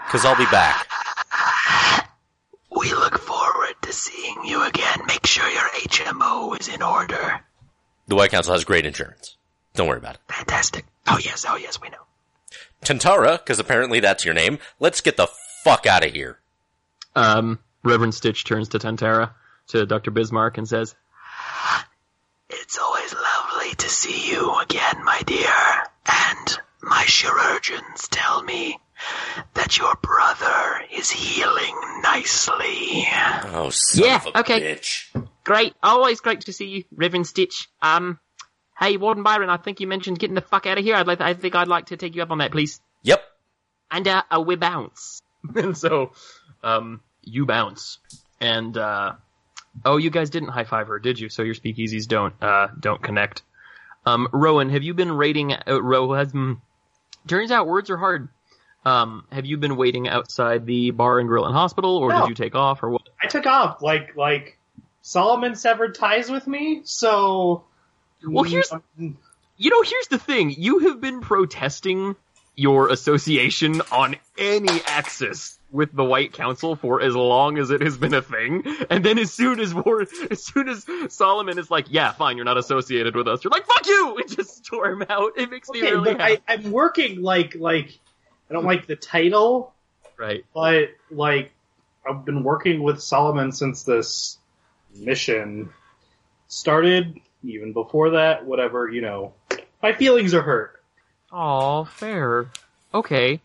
[0.08, 0.86] Cause I'll be back.
[2.70, 3.74] We look forward
[4.42, 5.00] to you again.
[5.06, 7.40] Make sure your HMO is in order.
[8.08, 9.36] The White Council has great insurance.
[9.74, 10.20] Don't worry about it.
[10.28, 10.84] Fantastic.
[11.06, 11.96] Oh yes, oh yes, we know.
[12.84, 15.28] Tantara, cause apparently that's your name, let's get the
[15.62, 16.38] fuck out of here.
[17.14, 19.32] Um, Reverend Stitch turns to Tantara,
[19.68, 20.10] to Dr.
[20.10, 20.94] Bismarck, and says,
[22.50, 25.54] It's always lovely to see you again, my dear.
[26.06, 28.78] And my chirurgeons tell me
[29.72, 33.06] that your brother is healing nicely.
[33.54, 34.60] Oh, son Yeah, of a okay.
[34.60, 35.24] bitch.
[35.44, 35.74] Great.
[35.82, 37.68] Always great to see you, Reverend Stitch.
[37.80, 38.18] Um,
[38.78, 40.94] hey, Warden Byron, I think you mentioned getting the fuck out of here.
[40.96, 42.80] I'd like, I think I'd like to take you up on that, please.
[43.02, 43.22] Yep.
[43.90, 45.20] And, uh, a we bounce.
[45.54, 46.12] and so,
[46.62, 47.98] um, you bounce.
[48.40, 49.12] And, uh,
[49.84, 51.28] oh, you guys didn't high five her, did you?
[51.28, 53.42] So your speakeasies don't, uh, don't connect.
[54.04, 56.60] Um, Rowan, have you been rating, uh, Ro has, mm,
[57.26, 58.28] turns out words are hard.
[58.84, 62.20] Um, have you been waiting outside the bar and grill and hospital, or No.
[62.22, 63.02] did you take off, or what?
[63.22, 63.80] I took off.
[63.82, 64.58] Like like
[65.02, 67.64] Solomon severed ties with me, so
[68.26, 68.70] Well, here's-
[69.00, 69.14] Mm,
[69.56, 70.50] You know, here's the thing.
[70.56, 72.16] You have been protesting
[72.56, 77.96] your association on any axis with the White Council for as long as it has
[77.96, 78.62] been a thing.
[78.90, 82.44] And then as soon as War, as soon as Solomon is like, yeah, fine, you're
[82.44, 84.16] not associated with us, you're like, fuck you!
[84.20, 85.32] And just storm out.
[85.36, 86.42] It makes me really but happy.
[86.48, 87.98] I, I'm working like like
[88.52, 89.72] I don't like the title,
[90.18, 90.44] Right.
[90.52, 91.52] but like
[92.06, 94.36] I've been working with Solomon since this
[94.94, 95.70] mission
[96.48, 97.18] started.
[97.44, 99.32] Even before that, whatever you know,
[99.82, 100.82] my feelings are hurt.
[101.32, 102.50] Aw, fair.
[102.92, 103.40] Okay.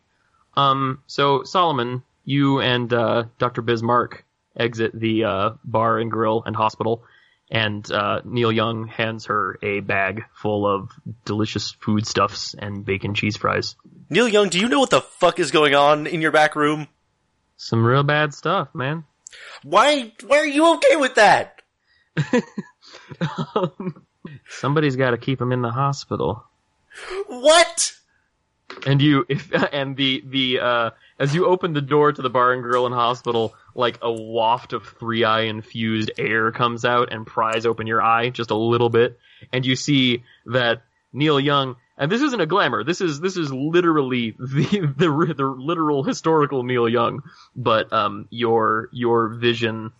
[0.57, 3.61] Um, so Solomon, you and, uh, Dr.
[3.61, 4.25] Bismarck
[4.57, 7.01] exit the, uh, bar and grill and hospital,
[7.49, 10.91] and, uh, Neil Young hands her a bag full of
[11.25, 13.75] delicious foodstuffs and bacon cheese fries.
[14.09, 16.87] Neil Young, do you know what the fuck is going on in your back room?
[17.57, 19.05] Some real bad stuff, man.
[19.63, 21.61] Why, why are you okay with that?
[24.49, 26.43] Somebody's gotta keep him in the hospital.
[27.27, 27.93] What?
[28.85, 32.53] And you, if, and the, the, uh, as you open the door to the bar
[32.53, 37.25] and grill and hospital, like a waft of three eye infused air comes out and
[37.25, 39.19] pries open your eye just a little bit.
[39.51, 42.83] And you see that Neil Young, and this isn't a glamour.
[42.83, 47.23] This is this is literally the the, the literal historical Neil Young.
[47.55, 49.91] But um, your your vision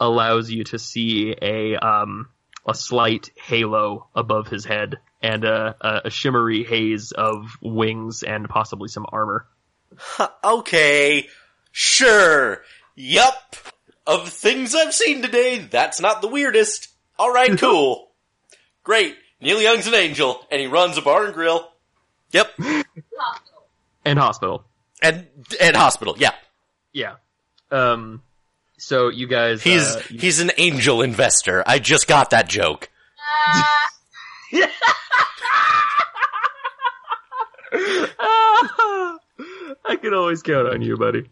[0.00, 2.28] allows you to see a um
[2.66, 8.46] a slight halo above his head and a, a, a shimmery haze of wings and
[8.46, 9.46] possibly some armor.
[10.44, 11.28] okay,
[11.72, 12.62] sure,
[12.94, 13.56] yup.
[14.06, 16.88] Of things I've seen today, that's not the weirdest.
[17.18, 18.10] Alright, cool.
[18.82, 19.16] Great.
[19.40, 21.70] Neil Young's an angel, and he runs a bar and grill.
[22.32, 22.52] Yep.
[22.58, 22.82] Hospital.
[24.06, 24.66] And hospital.
[25.00, 25.26] And,
[25.58, 26.32] and hospital, yeah.
[26.92, 27.14] Yeah.
[27.70, 28.20] Um.
[28.76, 29.62] So you guys.
[29.62, 31.64] He's, uh, he's an angel investor.
[31.66, 32.90] I just got that joke.
[39.86, 41.28] I can always count on you, buddy.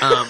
[0.00, 0.28] Um,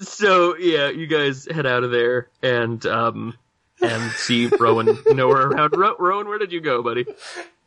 [0.00, 3.34] so yeah, you guys head out of there and um
[3.80, 5.76] and see Rowan nowhere around.
[5.76, 7.06] Ro- Rowan, where did you go, buddy?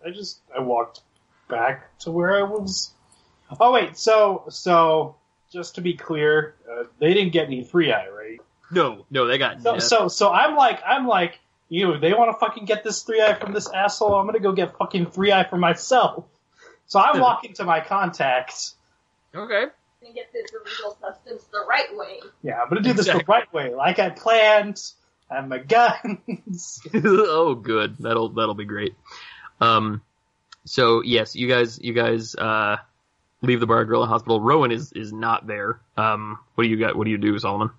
[0.05, 1.01] I just I walked
[1.47, 2.91] back to where I was.
[3.59, 5.15] Oh wait, so so
[5.51, 8.39] just to be clear, uh, they didn't get me three eye, right?
[8.71, 11.39] No, no, they got So so so I'm like I'm like
[11.71, 11.97] you.
[11.97, 14.15] They want to fucking get this three eye from this asshole.
[14.15, 16.25] I'm gonna go get fucking three eye for myself.
[16.87, 18.75] So I'm walking to my contacts.
[19.33, 19.65] okay.
[20.03, 22.19] And get this illegal substance the right way.
[22.43, 24.81] Yeah, I'm gonna do this the right way, like I planned.
[25.29, 26.81] I have my guns.
[26.93, 27.97] oh, good.
[27.99, 28.95] That'll that'll be great.
[29.61, 30.01] Um,
[30.65, 32.77] so yes, you guys, you guys, uh,
[33.41, 34.41] leave the bar grill hospital.
[34.41, 35.79] Rowan is is not there.
[35.95, 36.95] Um, what do you got?
[36.95, 37.69] What do you do, Solomon?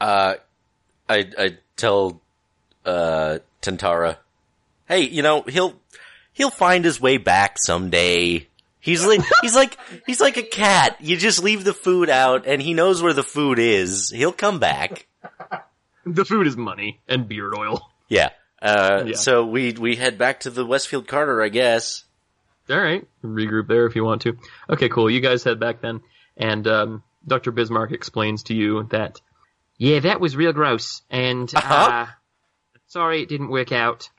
[0.00, 0.34] Uh,
[1.08, 2.22] I, I tell,
[2.84, 4.16] uh, Tantara,
[4.88, 5.74] hey, you know, he'll,
[6.32, 8.46] he'll find his way back someday.
[8.80, 9.76] He's like, he's like,
[10.06, 10.96] he's like a cat.
[11.00, 14.10] You just leave the food out and he knows where the food is.
[14.10, 15.06] He'll come back.
[16.06, 17.90] The food is money and beard oil.
[18.08, 18.30] Yeah.
[18.60, 19.16] Uh, Yeah.
[19.16, 22.04] so we, we head back to the Westfield Carter, I guess.
[22.70, 24.36] All right, regroup there if you want to.
[24.68, 25.10] Okay, cool.
[25.10, 26.02] You guys head back then,
[26.36, 27.50] and um, Dr.
[27.50, 29.20] Bismarck explains to you that
[29.76, 31.02] Yeah, that was real gross.
[31.10, 31.74] And, Uh-huh.
[31.74, 32.06] uh,
[32.90, 34.10] sorry it didn't work out.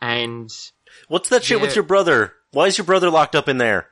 [0.00, 0.50] And
[1.08, 2.32] What's that shit with your brother?
[2.52, 3.88] Why is your brother locked up in there?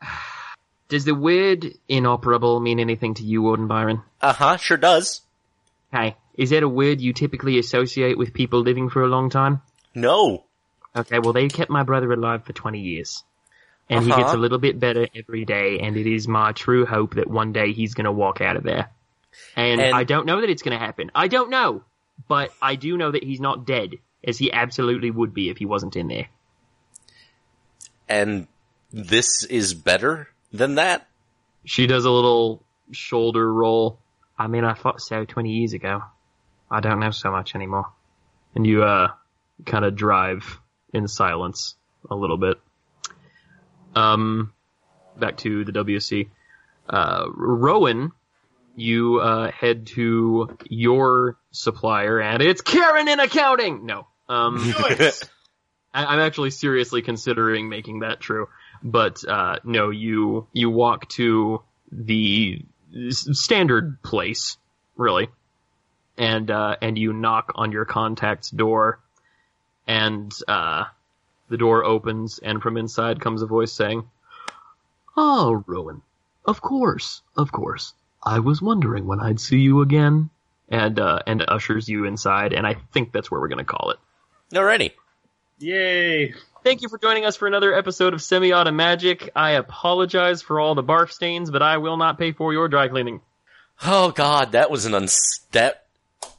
[0.88, 4.02] does the word inoperable mean anything to you, Warden Byron?
[4.20, 5.20] Uh huh, sure does.
[5.92, 9.62] Hey, is that a word you typically associate with people living for a long time?
[9.94, 10.44] No.
[10.96, 13.22] Okay, well, they kept my brother alive for 20 years.
[13.90, 14.20] And he Uh-huh.
[14.22, 17.52] gets a little bit better every day, and it is my true hope that one
[17.52, 18.90] day he's gonna walk out of there.
[19.56, 21.10] And, And- I don't know that it's gonna happen.
[21.14, 21.82] I don't know.
[22.26, 23.94] But I do know that he's not dead,
[24.24, 26.28] as he absolutely would be if he wasn't in there.
[28.08, 28.48] And
[28.90, 31.08] this is better than that?
[31.68, 32.62] she does a little
[32.92, 33.98] shoulder roll,
[34.38, 36.02] I mean, I thought so 20 years ago.
[36.70, 37.86] I don't know so much anymore.
[38.54, 39.12] and you uh,
[39.66, 40.60] kind of drive
[40.94, 41.74] in silence
[42.10, 42.58] a little bit.
[43.94, 44.52] Um,
[45.18, 46.28] back to the WC.
[46.88, 48.12] Uh, Rowan,
[48.78, 53.86] you uh, head to your supplier, and it's Karen in accounting.
[53.86, 54.58] No, um,
[55.94, 58.48] I- I'm actually seriously considering making that true.
[58.82, 62.62] But uh, no, you you walk to the
[62.94, 64.56] s- standard place,
[64.96, 65.28] really,
[66.16, 69.00] and uh, and you knock on your contact's door,
[69.86, 70.84] and uh,
[71.48, 74.08] the door opens, and from inside comes a voice saying,
[75.16, 76.02] "Oh, Rowan,
[76.44, 77.94] of course, of course.
[78.22, 80.30] I was wondering when I'd see you again."
[80.70, 83.98] And uh, and ushers you inside, and I think that's where we're gonna call it.
[84.52, 84.92] Alrighty.
[85.60, 86.34] Yay!
[86.62, 89.30] Thank you for joining us for another episode of Semi-Auto Magic.
[89.34, 92.88] I apologize for all the barf stains, but I will not pay for your dry
[92.88, 93.22] cleaning.
[93.82, 95.86] Oh god, that was an uns- that.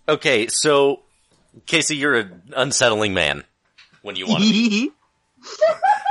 [0.08, 1.02] Okay, so
[1.66, 3.44] Casey, you're an unsettling man
[4.04, 4.52] when you want to.
[4.52, 4.92] be.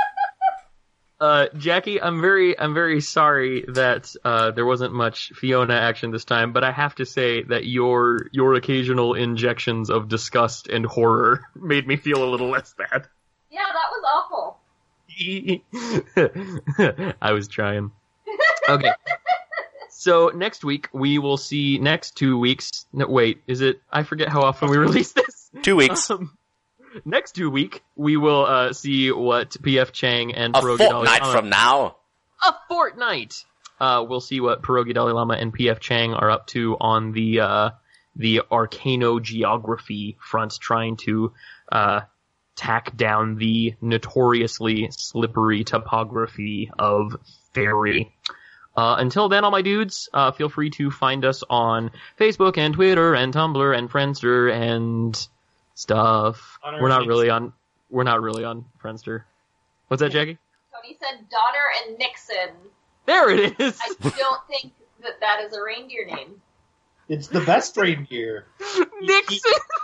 [1.19, 6.23] Uh, Jackie, I'm very, I'm very sorry that uh, there wasn't much Fiona action this
[6.23, 11.41] time, but I have to say that your your occasional injections of disgust and horror
[11.55, 13.05] made me feel a little less bad.
[13.51, 14.59] Yeah, that was awful.
[17.21, 17.91] I was trying.
[18.69, 18.93] Okay.
[19.89, 22.85] So next week we will see next two weeks.
[22.93, 23.81] No, wait, is it?
[23.91, 25.49] I forget how often we release this.
[25.63, 26.37] Two weeks, Um,
[27.05, 31.19] next two week we will uh, see what PF Chang and a Pierogi fortnight Dalai
[31.19, 31.95] Lama- from now.
[32.45, 33.43] a fortnight.
[33.79, 37.39] Uh, we'll see what Pierogi Dalai Lama and PF Chang are up to on the
[37.41, 37.69] uh,
[38.15, 41.31] the arcanogeography front, trying to
[41.71, 42.01] uh,
[42.55, 47.15] tack down the notoriously slippery topography of
[47.53, 48.13] Fairy.
[48.75, 52.73] Uh, until then, all my dudes, uh, feel free to find us on Facebook and
[52.73, 55.27] Twitter and Tumblr and Friendster and
[55.79, 56.59] stuff.
[56.61, 57.07] On We're not Insta.
[57.07, 57.53] really on.
[57.89, 59.23] we're not really on Friendster.
[59.87, 60.37] What's that, Jackie?
[60.73, 62.55] Tony said Donner and Nixon.
[63.05, 63.79] There it is.
[63.81, 66.41] I don't think that that is a reindeer name.
[67.07, 68.45] It's the best reindeer.
[69.01, 69.39] Nixon.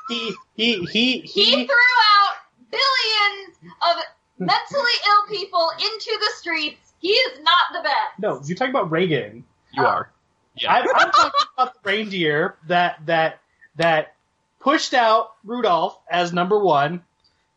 [0.09, 1.65] He he he He he.
[1.65, 1.75] threw
[2.13, 2.35] out
[2.69, 4.03] billions of
[4.37, 6.93] mentally ill people into the streets.
[6.99, 8.19] He is not the best.
[8.19, 9.45] No, you're talking about Reagan.
[9.73, 9.87] You oh.
[9.87, 10.11] are.
[10.57, 10.73] Yeah.
[10.73, 13.39] I'm, I'm talking about the reindeer that that
[13.77, 14.14] that
[14.65, 17.03] pushed out Rudolph as number one,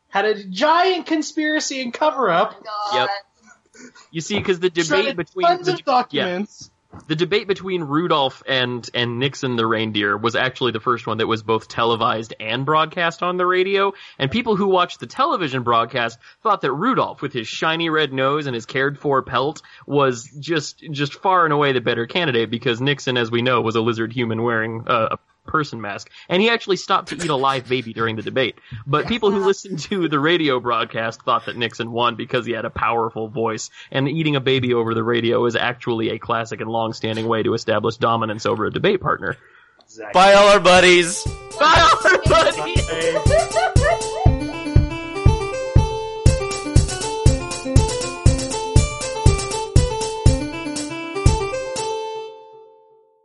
[0.09, 2.95] had a giant conspiracy and cover Oh up, my god.
[2.95, 3.91] Yep.
[4.11, 6.71] You see, because the debate between tons the, of documents.
[7.07, 11.27] the debate between Rudolph and and Nixon the reindeer was actually the first one that
[11.27, 13.95] was both televised and broadcast on the radio.
[14.19, 18.47] And people who watched the television broadcast thought that Rudolph, with his shiny red nose
[18.47, 22.83] and his cared for pelt, was just just far and away the better candidate because
[22.83, 26.49] Nixon, as we know, was a lizard human wearing uh, a person mask, and he
[26.49, 28.61] actually stopped to eat a live baby during the debate.
[28.87, 32.65] But people who listened to the radio broadcast thought that Nixon won because he had
[32.65, 36.71] a powerful voice, and eating a baby over the radio is actually a classic and
[36.71, 39.37] long-standing way to establish dominance over a debate partner.
[39.85, 40.13] Exactly.
[40.13, 41.27] Bye, all our buddies.
[41.59, 41.89] Bye,